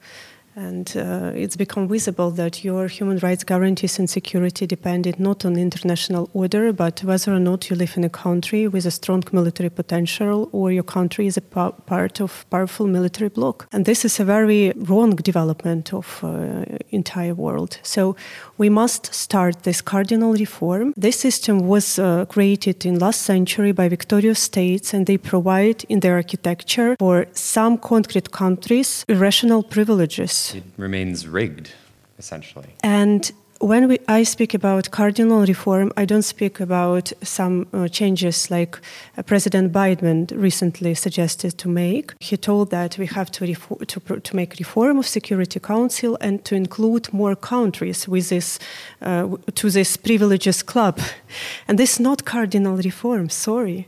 [0.59, 5.55] And uh, it's become visible that your human rights guarantees and security depended not on
[5.55, 9.69] international order, but whether or not you live in a country with a strong military
[9.69, 13.67] potential or your country is a pa- part of powerful military bloc.
[13.71, 17.79] And this is a very wrong development of uh, entire world.
[17.81, 18.17] So
[18.59, 20.93] we must start this cardinal reform.
[20.95, 26.01] This system was uh, created in last century by victorious states, and they provide in
[26.01, 31.71] their architecture for some concrete countries irrational privileges it remains rigged,
[32.17, 32.67] essentially.
[32.83, 38.49] And when we, I speak about cardinal reform, I don't speak about some uh, changes
[38.49, 38.79] like
[39.17, 42.13] uh, President Biden recently suggested to make.
[42.19, 46.55] He told that we have to, to, to make reform of Security Council and to
[46.55, 48.59] include more countries with this,
[49.01, 50.99] uh, to this privileges club.
[51.67, 53.87] And this is not cardinal reform, sorry.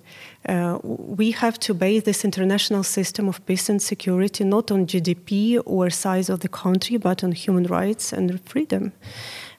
[0.50, 5.62] Uh, we have to base this international system of peace and security not on GDP
[5.66, 8.92] or size of the country, but on human rights and freedom.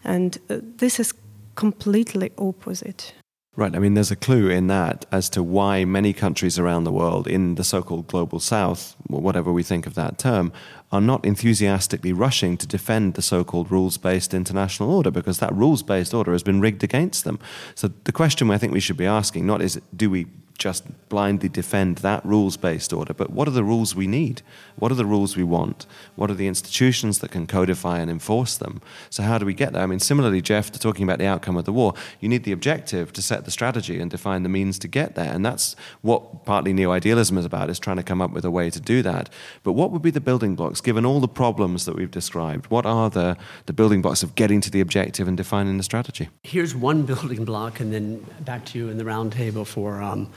[0.05, 1.15] And uh, this is
[1.55, 3.15] completely opposite.
[3.55, 3.77] Right.
[3.77, 7.29] I mean, there's a clue in that as to why many countries around the world
[7.29, 10.55] in the so called global south, whatever we think of that term,
[10.91, 15.55] are not enthusiastically rushing to defend the so called rules based international order because that
[15.55, 17.39] rules based order has been rigged against them.
[17.75, 20.27] So the question I think we should be asking not is do we
[20.59, 24.43] just blindly defend that rules based order, but what are the rules we need?
[24.77, 25.87] What are the rules we want?
[26.17, 28.81] What are the institutions that can codify and enforce them?
[29.11, 29.83] So, how do we get there?
[29.83, 32.53] I mean, similarly, Jeff, to talking about the outcome of the war, you need the
[32.53, 35.33] objective to set the strategy and define the means to get there.
[35.33, 38.51] And that's what partly neo idealism is about, is trying to come up with a
[38.51, 39.29] way to do that.
[39.63, 42.67] But what would be the building blocks, given all the problems that we've described?
[42.71, 43.37] What are the,
[43.67, 46.29] the building blocks of getting to the objective and defining the strategy?
[46.45, 50.01] Here's one building block, and then back to you in the roundtable for.
[50.01, 50.31] Um,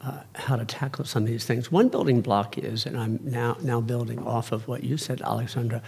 [0.00, 1.72] uh, how to tackle some of these things.
[1.72, 5.82] One building block is, and I'm now, now building off of what you said, Alexandra,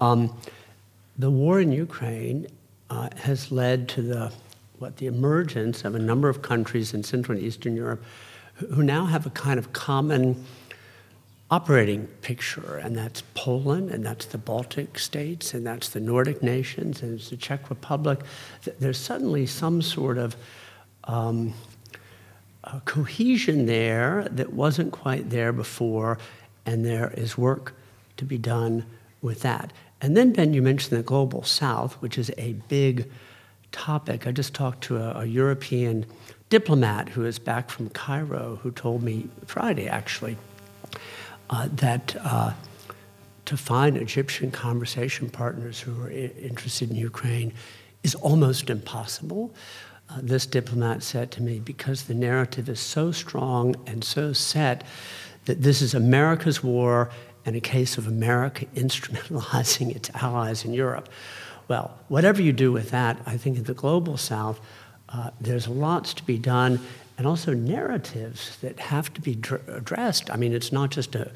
[0.00, 0.36] um,
[1.18, 2.46] the war in Ukraine
[2.90, 4.32] uh, has led to the,
[4.78, 8.02] what, the emergence of a number of countries in Central and Eastern Europe
[8.74, 10.44] who now have a kind of common
[11.50, 17.02] operating picture, and that's Poland, and that's the Baltic states, and that's the Nordic nations,
[17.02, 18.20] and it's the Czech Republic.
[18.78, 20.34] There's suddenly some sort of
[21.04, 21.52] um,
[22.64, 26.18] a cohesion there that wasn't quite there before,
[26.64, 27.74] and there is work
[28.16, 28.84] to be done
[29.20, 29.72] with that.
[30.00, 33.10] And then, Ben, you mentioned the global south, which is a big
[33.70, 34.26] topic.
[34.26, 36.06] I just talked to a, a European
[36.50, 40.36] diplomat who is back from Cairo who told me Friday, actually,
[41.50, 42.52] uh, that uh,
[43.44, 47.52] to find Egyptian conversation partners who are I- interested in Ukraine
[48.02, 49.54] is almost impossible
[50.12, 54.84] uh, this diplomat said to me, because the narrative is so strong and so set
[55.44, 57.10] that this is America's war
[57.44, 61.08] and a case of America instrumentalizing its allies in Europe.
[61.68, 64.60] Well, whatever you do with that, I think in the global south,
[65.08, 66.80] uh, there's lots to be done
[67.18, 70.30] and also narratives that have to be dr- addressed.
[70.30, 71.30] I mean, it's not just a,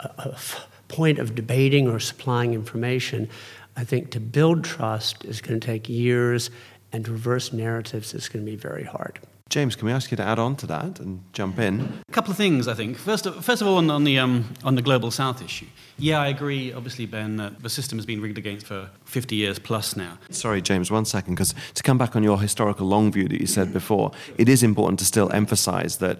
[0.00, 3.28] a, a f- point of debating or supplying information.
[3.76, 6.50] I think to build trust is going to take years
[6.92, 9.18] and to reverse narratives is going to be very hard.
[9.48, 12.02] James, can we ask you to add on to that and jump in?
[12.08, 12.96] A couple of things, I think.
[12.96, 15.66] First, of, first of all, on, on the, um, on the global south issue.
[15.98, 19.60] Yeah, I agree, obviously, Ben, that the system has been rigged against for 50 years
[19.60, 20.18] plus now.
[20.30, 23.46] Sorry, James, one second, because to come back on your historical long view that you
[23.46, 26.18] said before, it is important to still emphasize that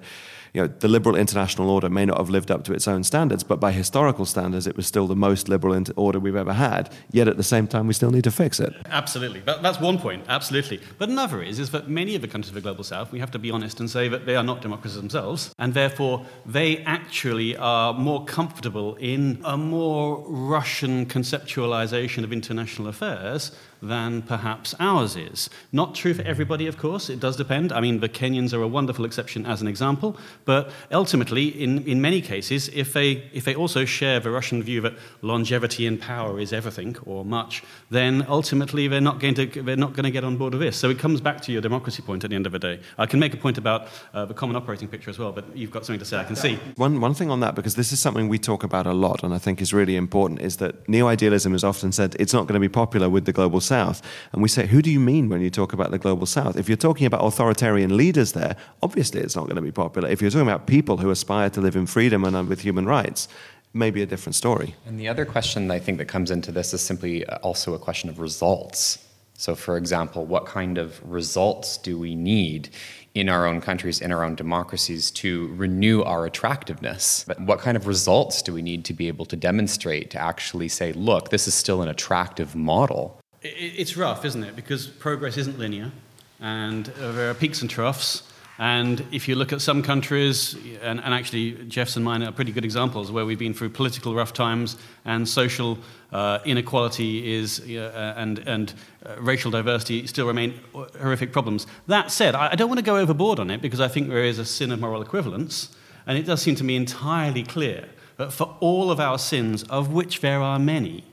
[0.57, 3.45] you know, the liberal international order may not have lived up to its own standards,
[3.45, 6.91] but by historical standards, it was still the most liberal order we've ever had.
[7.13, 8.73] Yet at the same time, we still need to fix it.
[8.87, 9.41] Absolutely.
[9.41, 10.81] That, that's one point, absolutely.
[10.97, 13.31] But another is, is that many of the countries of the global south, we have
[13.33, 17.55] to be honest and say that they are not democracies themselves, and therefore they actually
[17.59, 25.51] are more comfortable in a more Russian conceptualization of international affairs than perhaps ours is.
[25.73, 27.73] Not true for everybody, of course, it does depend.
[27.73, 32.01] I mean, the Kenyans are a wonderful exception as an example, but ultimately, in, in
[32.01, 36.41] many cases, if they, if they also share the Russian view that longevity in power
[36.41, 40.25] is everything or much, then ultimately they're not going to, they're not going to get
[40.25, 40.77] on board with this.
[40.77, 42.81] So it comes back to your democracy point at the end of the day.
[42.99, 45.71] I can make a point about uh, the common operating picture as well, but you've
[45.71, 46.59] got something to say, I can see.
[46.77, 49.35] One, one thing on that, because this is something we talk about a lot and
[49.35, 52.55] I think is really important, is that neo idealism is often said it's not going
[52.55, 54.01] to be popular with the global south.
[54.33, 56.57] And we say, who do you mean when you talk about the global south?
[56.57, 60.09] If you're talking about authoritarian leaders there, obviously it's not going to be popular.
[60.09, 63.29] If you're talking about people who aspire to live in freedom and with human rights,
[63.77, 64.75] maybe a different story.
[64.87, 67.79] And the other question I think that comes into this is simply uh, also a
[67.79, 68.99] question of results.
[69.35, 72.71] So, for example, what kind of results do we need
[73.15, 77.25] in our own countries, in our own democracies, to renew our attractiveness?
[77.27, 80.69] But what kind of results do we need to be able to demonstrate to actually
[80.69, 83.21] say, look, this is still an attractive model?
[83.55, 84.57] It's rough, isn't it?
[84.57, 85.93] Because progress isn't linear,
[86.41, 88.23] and there are peaks and troughs.
[88.59, 92.53] And if you look at some countries, and, and, actually Jeff's and mine are pretty
[92.53, 95.79] good examples where we've been through political rough times and social
[96.11, 98.73] uh, inequality is, uh, and, and
[99.05, 100.59] uh, racial diversity still remain
[100.99, 101.67] horrific problems.
[101.87, 104.25] That said, I, I don't want to go overboard on it because I think there
[104.25, 108.33] is a sin of moral equivalence, and it does seem to me entirely clear that
[108.33, 111.05] for all of our sins, of which there are many,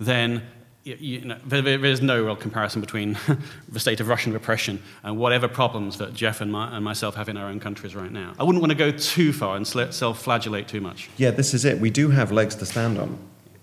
[0.00, 0.42] then
[0.84, 3.16] you, know, there, there is no real comparison between
[3.68, 7.28] the state of Russian repression and whatever problems that Jeff and, my, and, myself have
[7.28, 8.34] in our own countries right now.
[8.38, 11.08] I wouldn't want to go too far and self flagellate too much.
[11.16, 11.78] Yeah, this is it.
[11.78, 13.18] We do have legs to stand on.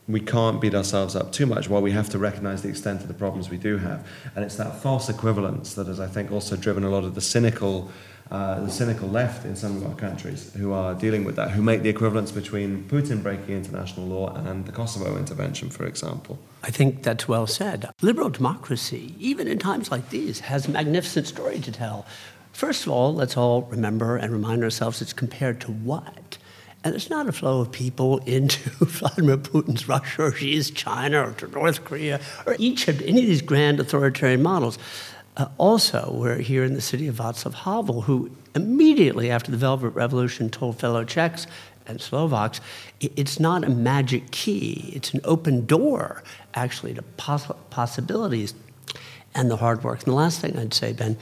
[0.08, 3.08] We can't beat ourselves up too much while we have to recognize the extent of
[3.08, 4.08] the problems we do have.
[4.36, 7.22] And it's that false equivalence that has, I think, also driven a lot of the
[7.22, 7.92] cynical
[8.32, 11.64] uh, the cynical left in some of our countries who are dealing with that, who
[11.64, 16.38] make the equivalence between Putin breaking international law and the Kosovo intervention, for example.
[16.64, 17.90] I think that's well said.
[18.02, 22.06] Liberal democracy, even in times like these, has a magnificent story to tell.
[22.52, 26.38] First of all, let's all remember and remind ourselves it's compared to what?
[26.84, 31.32] And it's not a flow of people into Vladimir Putin's Russia or Xi's China or
[31.34, 34.78] to North Korea or Egypt, any of these grand authoritarian models.
[35.40, 39.92] Uh, also, we're here in the city of Václav Havel, who immediately after the Velvet
[39.92, 41.48] Revolution told fellow Czechs
[41.88, 42.60] and Slovaks
[43.00, 46.24] it's not a magic key, it's an open door,
[46.56, 48.54] actually, to poss- possibilities
[49.34, 50.00] and the hard work.
[50.00, 51.16] And the last thing I'd say, Ben,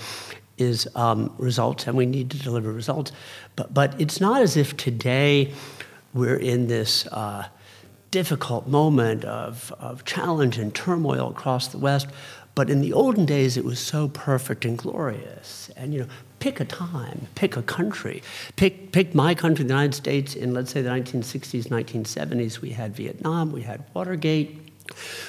[0.58, 3.12] is um, results, and we need to deliver results.
[3.56, 5.54] But, but it's not as if today
[6.16, 7.50] we're in this uh,
[8.10, 12.08] difficult moment of, of challenge and turmoil across the West.
[12.58, 15.70] But in the olden days, it was so perfect and glorious.
[15.78, 16.08] And, you know,
[16.40, 18.24] pick a time, pick a country.
[18.56, 22.60] Pick, pick my country, the United States, in, let's say, the 1960s, 1970s.
[22.60, 24.74] We had Vietnam, we had Watergate,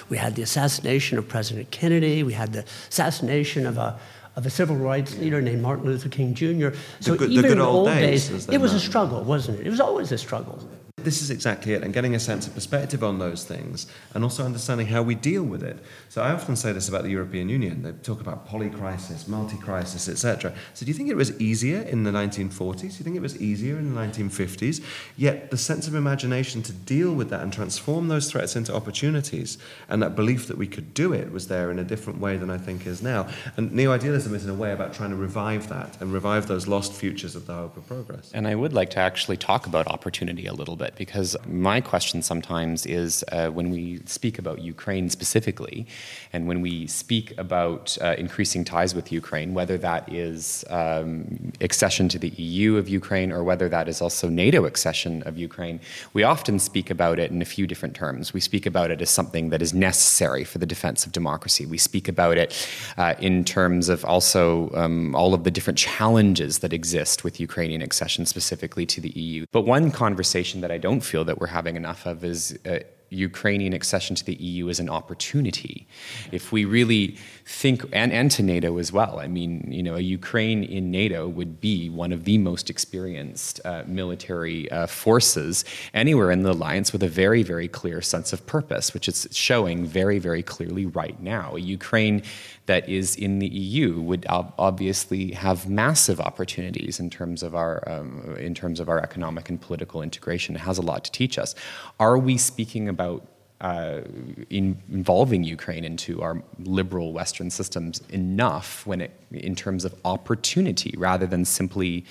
[0.08, 4.00] we had the assassination of President Kennedy, we had the assassination of a
[4.36, 6.68] of a civil rights leader named Martin Luther King Jr.
[7.00, 9.60] So the good, even the in the old days, days it was a struggle, wasn't
[9.60, 9.66] it?
[9.66, 10.66] It was always a struggle.
[11.08, 14.44] This is exactly it, and getting a sense of perspective on those things, and also
[14.44, 15.78] understanding how we deal with it.
[16.10, 17.82] So I often say this about the European Union.
[17.82, 20.52] They talk about polycrisis, multi-crisis, etc.
[20.74, 22.80] So do you think it was easier in the 1940s?
[22.80, 24.84] Do you think it was easier in the 1950s?
[25.16, 29.56] Yet the sense of imagination to deal with that and transform those threats into opportunities,
[29.88, 32.50] and that belief that we could do it was there in a different way than
[32.50, 33.28] I think is now.
[33.56, 36.92] And neo-idealism is in a way about trying to revive that and revive those lost
[36.92, 38.30] futures of the hope of progress.
[38.34, 41.80] And I would like to actually talk about opportunity a little bit bit because my
[41.80, 45.86] question sometimes is uh, when we speak about Ukraine specifically,
[46.32, 52.08] and when we speak about uh, increasing ties with Ukraine, whether that is um, accession
[52.10, 55.80] to the EU of Ukraine or whether that is also NATO accession of Ukraine,
[56.12, 58.34] we often speak about it in a few different terms.
[58.34, 61.64] We speak about it as something that is necessary for the defense of democracy.
[61.64, 62.50] We speak about it
[62.96, 67.82] uh, in terms of also um, all of the different challenges that exist with Ukrainian
[67.82, 69.46] accession specifically to the EU.
[69.52, 72.78] But one conversation that I I don't feel that we're having enough of is uh,
[73.10, 75.88] Ukrainian accession to the EU is an opportunity.
[76.30, 80.00] If we really think, and, and to NATO as well, I mean, you know, a
[80.00, 85.64] Ukraine in NATO would be one of the most experienced uh, military uh, forces
[85.94, 89.84] anywhere in the alliance with a very, very clear sense of purpose, which is showing
[89.84, 91.56] very, very clearly right now.
[91.56, 92.22] Ukraine
[92.68, 97.82] that is in the EU would ob- obviously have massive opportunities in terms of our
[97.88, 100.54] um, in terms of our economic and political integration.
[100.54, 101.54] It has a lot to teach us.
[101.98, 103.26] Are we speaking about
[103.62, 104.02] uh,
[104.50, 110.94] in involving Ukraine into our liberal Western systems enough when it in terms of opportunity
[110.98, 112.04] rather than simply,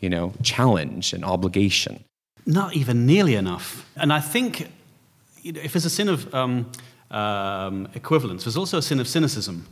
[0.00, 2.04] you know, challenge and obligation?
[2.46, 3.68] Not even nearly enough.
[3.96, 4.68] And I think
[5.42, 6.70] you know, if there's a sin of um,
[7.10, 9.66] um, equivalence, there's also a sin of cynicism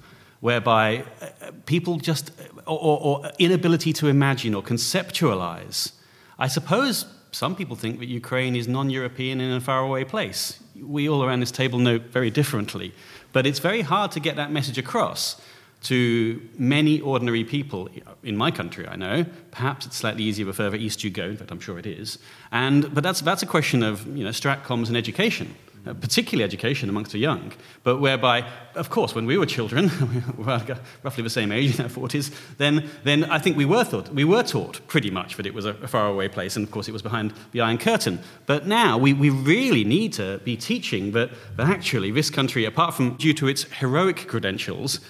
[0.44, 2.30] whereby uh, people just,
[2.66, 5.92] or, or, inability to imagine or conceptualize.
[6.38, 10.60] I suppose some people think that Ukraine is non European in a faraway place.
[10.78, 12.92] We all around this table know very differently.
[13.32, 15.40] But it's very hard to get that message across
[15.84, 17.88] to many ordinary people
[18.22, 19.24] in my country, I know.
[19.50, 22.18] Perhaps it's slightly easier the further east you go, in fact, I'm sure it is.
[22.52, 25.54] And, but that's, that's a question of you know, stratcoms and education.
[25.86, 28.42] Uh, particularly education amongst the young, but whereby,
[28.74, 29.90] of course, when we were children,
[30.38, 33.84] we were roughly the same age in our 40s, then, then I think we were,
[33.84, 36.70] thought, we were taught pretty much that it was a, a faraway place, and of
[36.70, 38.18] course it was behind the Iron Curtain.
[38.46, 42.94] But now we, we really need to be teaching that, that actually this country, apart
[42.94, 45.00] from due to its heroic credentials,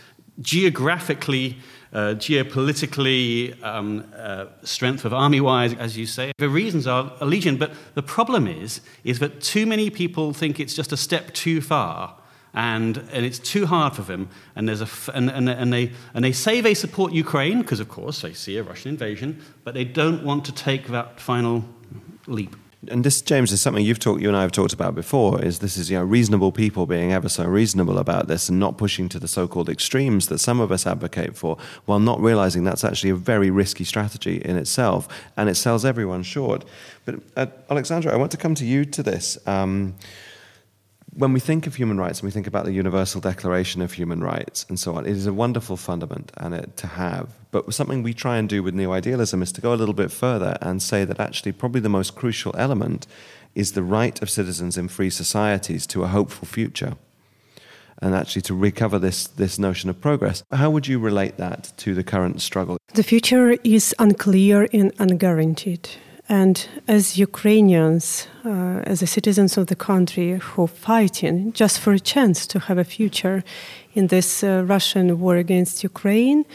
[0.41, 1.57] geographically
[1.95, 6.33] uh, geopolitically, um, uh, strength of army-wise, as you say.
[6.39, 10.59] The reasons are a legion, but the problem is, is that too many people think
[10.59, 12.17] it's just a step too far,
[12.53, 14.29] and, and it's too hard for them.
[14.57, 17.89] And, there's a, and, and, and, they, and they say they support Ukraine, because of
[17.89, 21.65] course they see a Russian invasion, but they don't want to take that final
[22.27, 22.57] leap
[22.91, 25.43] and this, James, is something you've talked, you and I have talked about before.
[25.43, 28.79] Is this is you know reasonable people being ever so reasonable about this and not
[28.79, 32.85] pushing to the so-called extremes that some of us advocate for, while not realizing that's
[32.85, 36.65] actually a very risky strategy in itself, and it sells everyone short.
[37.05, 39.39] But uh, Alexandra, I want to come to you to this.
[39.47, 39.95] Um,
[41.17, 44.21] when we think of human rights and we think about the Universal Declaration of Human
[44.21, 47.29] Rights and so on, it is a wonderful fundament and it, to have.
[47.51, 50.11] But something we try and do with neo idealism is to go a little bit
[50.11, 53.07] further and say that actually, probably the most crucial element
[53.55, 56.95] is the right of citizens in free societies to a hopeful future.
[58.03, 60.43] And actually, to recover this, this notion of progress.
[60.51, 62.77] How would you relate that to the current struggle?
[62.95, 65.89] The future is unclear and unguaranteed.
[66.29, 71.93] And as Ukrainians, uh, as the citizens of the country who are fighting just for
[71.93, 73.45] a chance to have a future
[73.93, 76.47] in this uh, Russian war against Ukraine,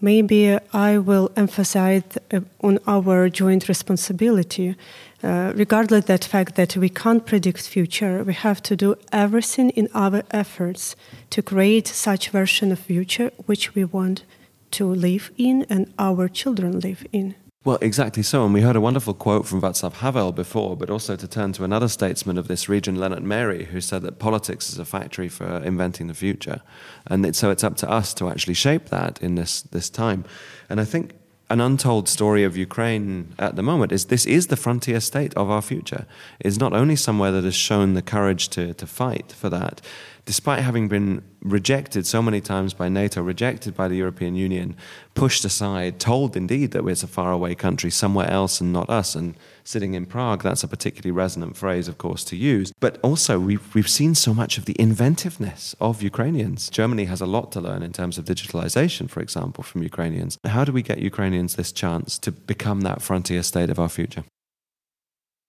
[0.00, 4.76] maybe I will emphasize uh, on our joint responsibility.
[5.22, 9.88] Uh, regardless that fact that we can't predict future, we have to do everything in
[9.92, 10.96] our efforts
[11.30, 14.22] to create such version of future which we want
[14.70, 17.34] to live in and our children live in.
[17.64, 18.44] Well, exactly so.
[18.44, 21.64] And we heard a wonderful quote from Václav Havel before, but also to turn to
[21.64, 25.44] another statesman of this region, Lennart Meri, who said that politics is a factory for
[25.64, 26.62] inventing the future.
[27.08, 30.24] And it, so it's up to us to actually shape that in this, this time.
[30.70, 31.14] And I think
[31.50, 35.50] an untold story of Ukraine at the moment is this is the frontier state of
[35.50, 36.06] our future.
[36.38, 39.80] It's not only somewhere that has shown the courage to, to fight for that,
[40.28, 44.76] despite having been rejected so many times by NATO, rejected by the European Union,
[45.14, 49.34] pushed aside, told indeed that it's a faraway country somewhere else and not us, and
[49.64, 52.74] sitting in Prague, that's a particularly resonant phrase, of course, to use.
[52.78, 56.68] But also, we've, we've seen so much of the inventiveness of Ukrainians.
[56.68, 60.36] Germany has a lot to learn in terms of digitalization, for example, from Ukrainians.
[60.44, 64.24] How do we get Ukrainians this chance to become that frontier state of our future?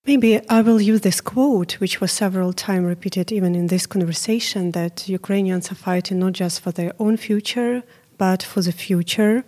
[0.05, 4.71] Maybe I will use this quote, which was several times repeated even in this conversation,
[4.71, 7.83] that Ukrainians are fighting not just for their own future,
[8.17, 9.43] but for the future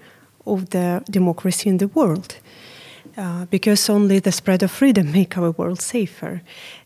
[0.46, 2.38] of the democracy in the world.
[3.18, 6.42] Uh, because only the spread of freedom make our world safer.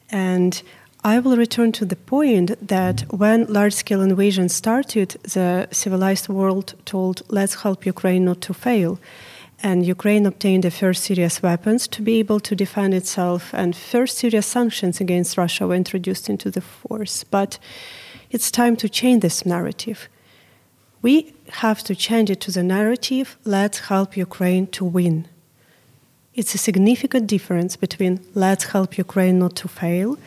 [0.10, 0.62] And
[1.04, 7.22] I will return to the point that when large-scale invasion started, the civilized world told,
[7.30, 9.00] "Let's help Ukraine not to fail."
[9.66, 14.20] And Ukraine obtained the first serious weapons to be able to defend itself, and first
[14.20, 17.24] serious sanctions against Russia were introduced into the force.
[17.24, 17.58] But
[18.30, 20.08] it's time to change this narrative.
[21.02, 25.28] We have to change it to the narrative let's help Ukraine to win.
[26.36, 30.20] It's a significant difference between let's help Ukraine not to fail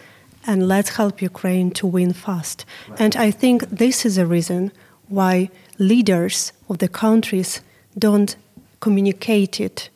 [0.49, 2.65] and let's help Ukraine to win fast.
[2.99, 4.73] And I think this is a reason
[5.07, 7.61] why leaders of the countries
[7.97, 8.35] don't
[8.81, 9.89] communicated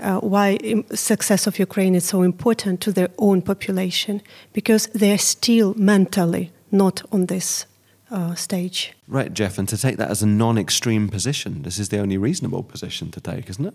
[0.00, 0.58] uh, why
[0.92, 4.20] success of Ukraine is so important to their own population
[4.52, 7.66] because they're still mentally not on this
[8.10, 8.92] uh, stage.
[9.08, 12.62] Right, Jeff, and to take that as a non-extreme position, this is the only reasonable
[12.62, 13.74] position to take, isn't it?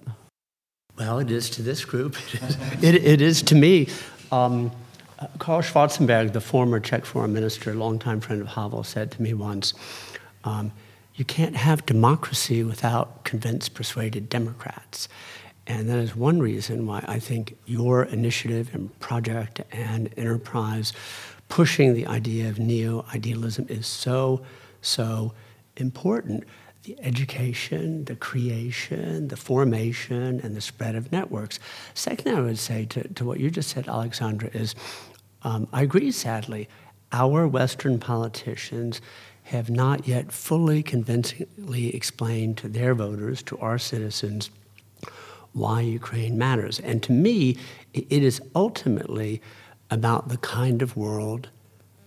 [0.97, 2.15] Well, it is to this group.
[2.33, 3.87] It is, it, it is to me.
[4.31, 4.71] Um,
[5.39, 9.73] Karl Schwarzenberg, the former Czech foreign minister, longtime friend of Havel, said to me once,
[10.43, 10.71] um,
[11.21, 15.07] "You can't have democracy without convinced, persuaded Democrats."
[15.67, 20.93] And that is one reason why I think your initiative and project and enterprise
[21.47, 24.41] pushing the idea of neo idealism is so,
[24.81, 25.35] so
[25.77, 26.43] important.
[26.87, 31.59] The education, the creation, the formation, and the spread of networks.
[31.93, 34.73] Second, I would say to, to what you just said, Alexandra, is
[35.43, 36.67] um, I agree, sadly,
[37.11, 39.01] our Western politicians
[39.51, 44.49] have not yet fully convincingly explained to their voters, to our citizens,
[45.51, 46.79] why Ukraine matters.
[46.79, 47.57] And to me,
[47.93, 49.41] it is ultimately
[49.89, 51.49] about the kind of world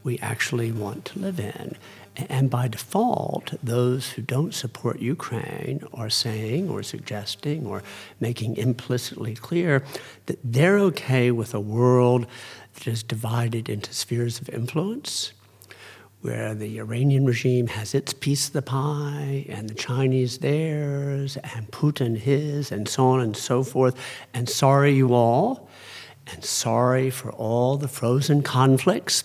[0.02, 1.76] we actually want to live in.
[2.16, 7.82] And by default, those who don't support Ukraine are saying or suggesting or
[8.20, 9.84] making implicitly clear
[10.24, 12.26] that they're okay with a world
[12.72, 15.34] that is divided into spheres of influence
[16.24, 21.70] where the Iranian regime has its piece of the pie and the Chinese theirs and
[21.70, 23.94] Putin his and so on and so forth.
[24.32, 25.68] And sorry, you all,
[26.32, 29.24] and sorry for all the frozen conflicts,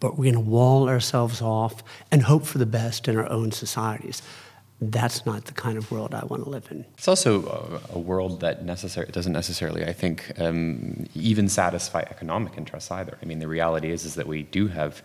[0.00, 3.52] but we're going to wall ourselves off and hope for the best in our own
[3.52, 4.22] societies.
[4.80, 6.86] That's not the kind of world I want to live in.
[6.96, 12.56] It's also a, a world that necessar- doesn't necessarily, I think, um, even satisfy economic
[12.56, 13.18] interests either.
[13.20, 15.02] I mean, the reality is is that we do have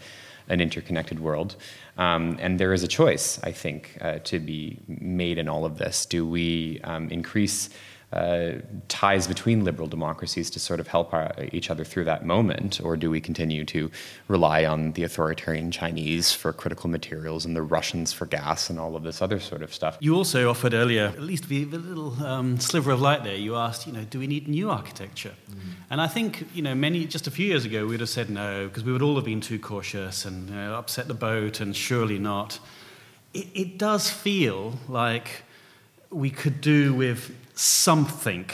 [0.49, 1.55] an interconnected world.
[1.97, 5.77] Um, and there is a choice, I think, uh, to be made in all of
[5.77, 6.05] this.
[6.05, 7.69] Do we um, increase
[8.13, 8.53] uh,
[8.89, 12.97] ties between liberal democracies to sort of help our, each other through that moment, or
[12.97, 13.89] do we continue to
[14.27, 18.95] rely on the authoritarian Chinese for critical materials and the Russians for gas and all
[18.95, 19.97] of this other sort of stuff?
[20.01, 23.35] You also offered earlier, at least the little um, sliver of light there.
[23.35, 25.33] You asked, you know, do we need new architecture?
[25.49, 25.55] Mm.
[25.89, 28.29] And I think, you know, many just a few years ago we would have said
[28.29, 31.59] no because we would all have been too cautious and you know, upset the boat,
[31.61, 32.59] and surely not.
[33.33, 35.43] It, it does feel like
[36.09, 38.49] we could do with something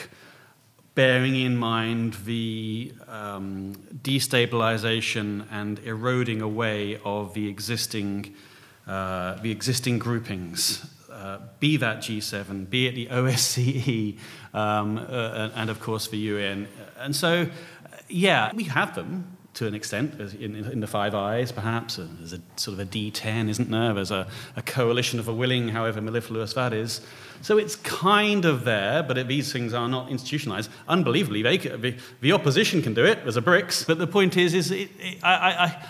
[0.97, 8.33] bearing in mind the um, destabilization and eroding away of the existing,
[8.87, 14.17] uh, the existing groupings, uh, be that G7, be it the OSCE,
[14.55, 16.67] um, uh, and of course the UN.
[16.97, 17.47] And so,
[18.09, 21.97] yeah, we have them to an extent, in, in, the Five Eyes, perhaps.
[21.97, 23.91] Uh, there's a sort of a D10, isn't there?
[23.91, 27.01] There's a, a coalition of a willing, however mellifluous that is.
[27.41, 30.69] So it's kind of there, but these things are not institutionalized.
[30.87, 33.23] Unbelievably, they, the, the, opposition can do it.
[33.23, 33.87] There's a BRICS.
[33.87, 35.81] But the point is, is it, it, I,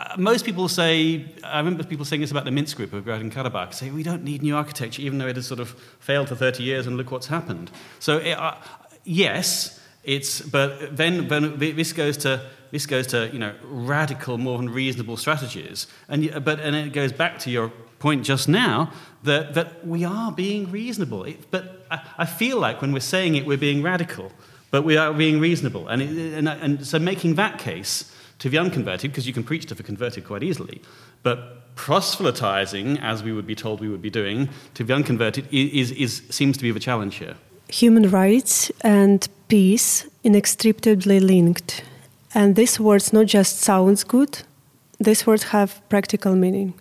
[0.00, 3.32] I, most people say, I remember people saying this about the Minsk group of Nagorno
[3.32, 5.70] Karabakh, say we don't need new architecture, even though it has sort of
[6.00, 7.70] failed for 30 years, and look what's happened.
[8.00, 8.56] So, it, uh,
[9.04, 14.58] yes, it's, but then, then this goes to this goes to you know radical, more
[14.58, 18.92] than reasonable strategies, and but and it goes back to your point just now
[19.22, 21.22] that, that we are being reasonable.
[21.22, 24.32] It, but I, I, feel like when we're saying it, we're being radical,
[24.72, 25.86] but we are being reasonable.
[25.86, 29.66] And, it, and, and so making that case to the unconverted, because you can preach
[29.66, 30.82] to the converted quite easily,
[31.22, 35.92] but proselytizing, as we would be told we would be doing, to the unconverted is,
[35.92, 37.36] is, seems to be the challenge here.
[37.68, 41.84] Human rights and peace inextricably linked.
[42.34, 44.42] And these words not just sounds good,
[44.98, 46.74] these words have practical meaning.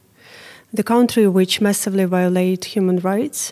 [0.74, 3.52] The country which massively violate human rights,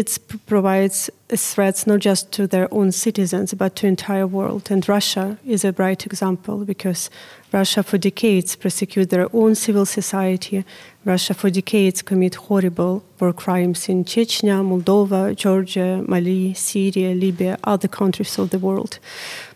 [0.00, 4.70] it provides threats not just to their own citizens but to the entire world.
[4.70, 7.10] And Russia is a bright example because
[7.52, 10.64] Russia for decades persecute their own civil society.
[11.04, 17.88] Russia for decades commit horrible war crimes in Chechnya, Moldova, Georgia, Mali, Syria, Libya, other
[17.88, 18.98] countries of the world.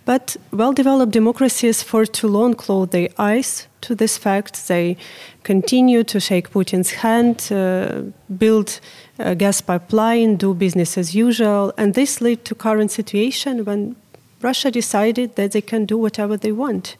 [0.04, 4.68] But well developed democracies for too long close their eyes to this fact.
[4.68, 4.96] They
[5.42, 8.80] continue to shake Putin's hand, uh, build
[9.18, 11.72] a gas pipeline, do business as usual.
[11.76, 13.96] And this led to current situation when
[14.42, 16.96] Russia decided that they can do whatever they want.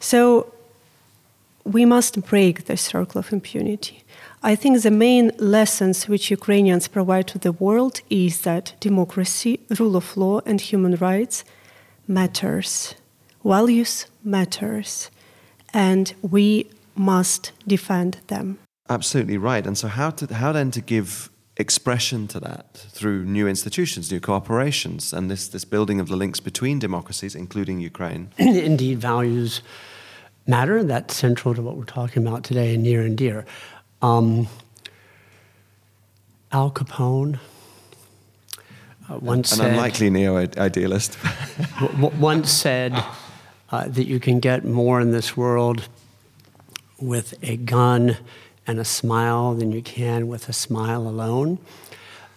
[0.00, 0.52] So
[1.64, 4.02] we must break the circle of impunity.
[4.42, 9.96] I think the main lessons which Ukrainians provide to the world is that democracy, rule
[9.96, 11.44] of law, and human rights
[12.06, 12.94] matters.
[13.44, 15.10] Values matters.
[15.74, 18.58] And we must defend them.
[18.88, 19.66] Absolutely right.
[19.66, 24.20] And so how to how then to give expression to that through new institutions, new
[24.20, 28.30] cooperations, and this, this building of the links between democracies, including Ukraine.
[28.38, 29.62] Indeed, values
[30.46, 30.82] matter.
[30.82, 33.46] That's central to what we're talking about today and near and dear.
[34.02, 34.48] Um,
[36.52, 37.38] Al Capone
[39.08, 41.16] uh, once An said, unlikely neo idealist.
[42.18, 42.92] once said
[43.70, 45.88] uh, that you can get more in this world
[47.00, 48.16] with a gun
[48.66, 51.58] and a smile than you can with a smile alone.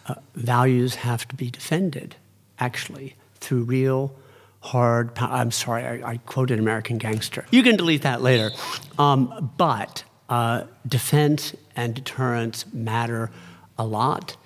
[0.08, 2.16] Uh, values have to be defended,
[2.60, 4.16] actually, through real,
[4.62, 5.12] hard.
[5.18, 7.46] I'm sorry, I, I quoted American Gangster.
[7.52, 8.52] You can delete that later.
[8.98, 13.32] Um, but uh, defense and deterrence matter
[13.78, 14.38] a lot.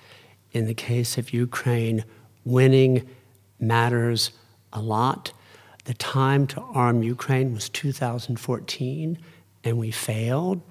[0.52, 2.04] In the case of Ukraine,
[2.44, 3.08] winning
[3.58, 4.30] matters
[4.72, 5.32] a lot.
[5.84, 9.18] The time to arm Ukraine was 2014,
[9.64, 10.62] and we failed.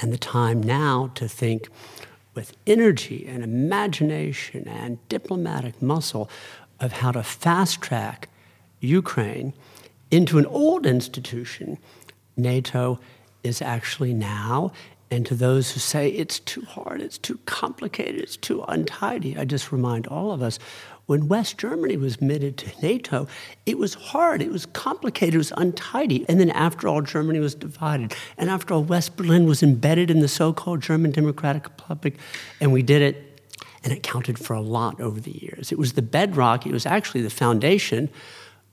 [0.00, 1.68] And the time now to think
[2.34, 6.30] with energy and imagination and diplomatic muscle
[6.78, 8.28] of how to fast track
[8.80, 9.52] Ukraine
[10.10, 11.78] into an old institution,
[12.36, 12.98] NATO
[13.42, 14.72] is actually now.
[15.10, 19.44] And to those who say it's too hard, it's too complicated, it's too untidy, I
[19.44, 20.58] just remind all of us
[21.10, 23.26] when West Germany was admitted to NATO,
[23.66, 26.24] it was hard, it was complicated, it was untidy.
[26.28, 28.14] And then after all, Germany was divided.
[28.38, 32.14] And after all, West Berlin was embedded in the so called German Democratic Republic,
[32.60, 33.42] and we did it.
[33.82, 35.72] And it counted for a lot over the years.
[35.72, 38.08] It was the bedrock, it was actually the foundation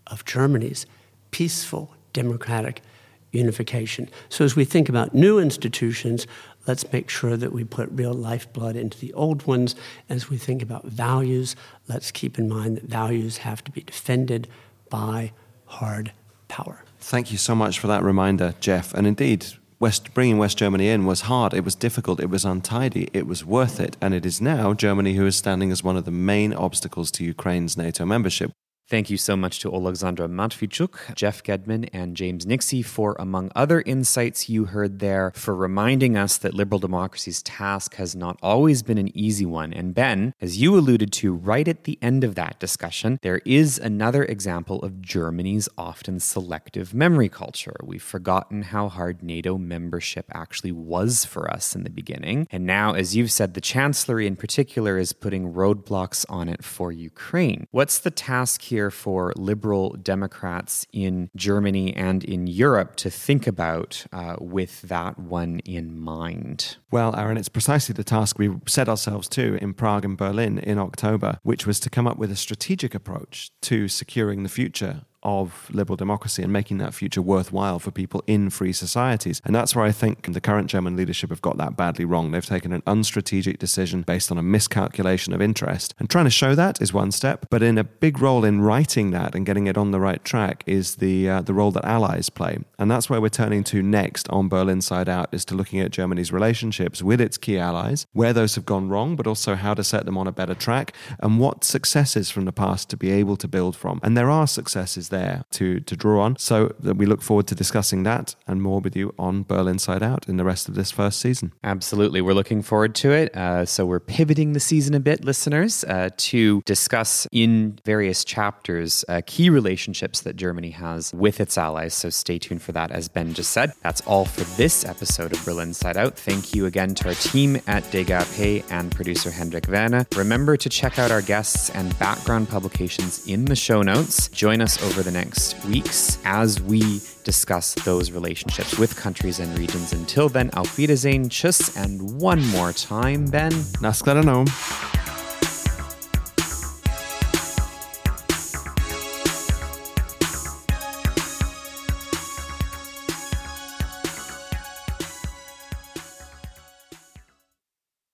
[0.06, 0.86] of Germany's
[1.32, 2.84] peaceful democratic
[3.32, 4.10] unification.
[4.30, 6.28] So as we think about new institutions,
[6.68, 9.76] let's make sure that we put real lifeblood into the old ones.
[10.10, 11.56] As we think about values,
[11.88, 14.48] let's keep in mind that values have to be defended
[14.90, 15.32] by
[15.66, 16.12] hard
[16.48, 16.84] power.
[17.00, 18.94] Thank you so much for that reminder, Jeff.
[18.94, 19.46] And indeed,
[19.80, 23.46] West, bringing West Germany in was hard, it was difficult, it was untidy, it was
[23.46, 26.52] worth it, and it is now Germany who is standing as one of the main
[26.54, 28.52] obstacles to Ukraine's NATO membership.
[28.90, 33.82] Thank you so much to Alexandra Matviichuk, Jeff Gedmin, and James Nixey for, among other
[33.82, 38.98] insights you heard there, for reminding us that liberal democracy's task has not always been
[38.98, 39.74] an easy one.
[39.74, 43.78] And Ben, as you alluded to right at the end of that discussion, there is
[43.78, 47.76] another example of Germany's often selective memory culture.
[47.84, 52.48] We've forgotten how hard NATO membership actually was for us in the beginning.
[52.52, 56.94] And now, as you've said, the Chancellery in particular is putting roadblocks on it for
[56.94, 57.68] Ukraine.
[57.72, 58.77] What's the task here?
[58.78, 65.18] Here for liberal Democrats in Germany and in Europe to think about uh, with that
[65.18, 66.78] one in mind?
[66.92, 70.78] Well, Aaron, it's precisely the task we set ourselves to in Prague and Berlin in
[70.78, 75.70] October, which was to come up with a strategic approach to securing the future of
[75.72, 79.42] liberal democracy and making that future worthwhile for people in free societies.
[79.44, 82.32] And that's where I think the current German leadership have got that badly wrong.
[82.32, 85.94] They've taken an unstrategic decision based on a miscalculation of interest.
[86.00, 89.12] And trying to show that is one step, but in a big role in writing
[89.12, 92.30] that and getting it on the right track is the uh, the role that allies
[92.30, 92.60] play.
[92.80, 95.92] And that's where we're turning to next on Berlin Side Out is to looking at
[95.92, 99.84] Germany's relationships with its key allies, where those have gone wrong, but also how to
[99.84, 103.36] set them on a better track and what successes from the past to be able
[103.36, 104.00] to build from.
[104.04, 105.17] And there are successes there
[105.52, 106.38] to, to draw on.
[106.38, 110.28] So we look forward to discussing that and more with you on Berlin Side Out
[110.28, 111.54] in the rest of this first season.
[111.64, 112.22] Absolutely.
[112.22, 113.36] We're looking forward to it.
[113.36, 119.04] Uh, so we're pivoting the season a bit, listeners, uh, to discuss in various chapters
[119.08, 121.94] uh, key relationships that Germany has with its allies.
[121.94, 123.74] So stay tuned for that, as Ben just said.
[123.82, 126.18] That's all for this episode of Berlin Side Out.
[126.18, 130.06] Thank you again to our team at DGAP and producer Hendrik Werner.
[130.16, 134.28] Remember to check out our guests and background publications in the show notes.
[134.30, 139.94] Join us over the next weeks as we discuss those relationships with countries and regions.
[139.94, 143.52] Until then, auf Wiedersehen, tschüss, and one more time, Ben.
[143.82, 144.48] Naschledanom.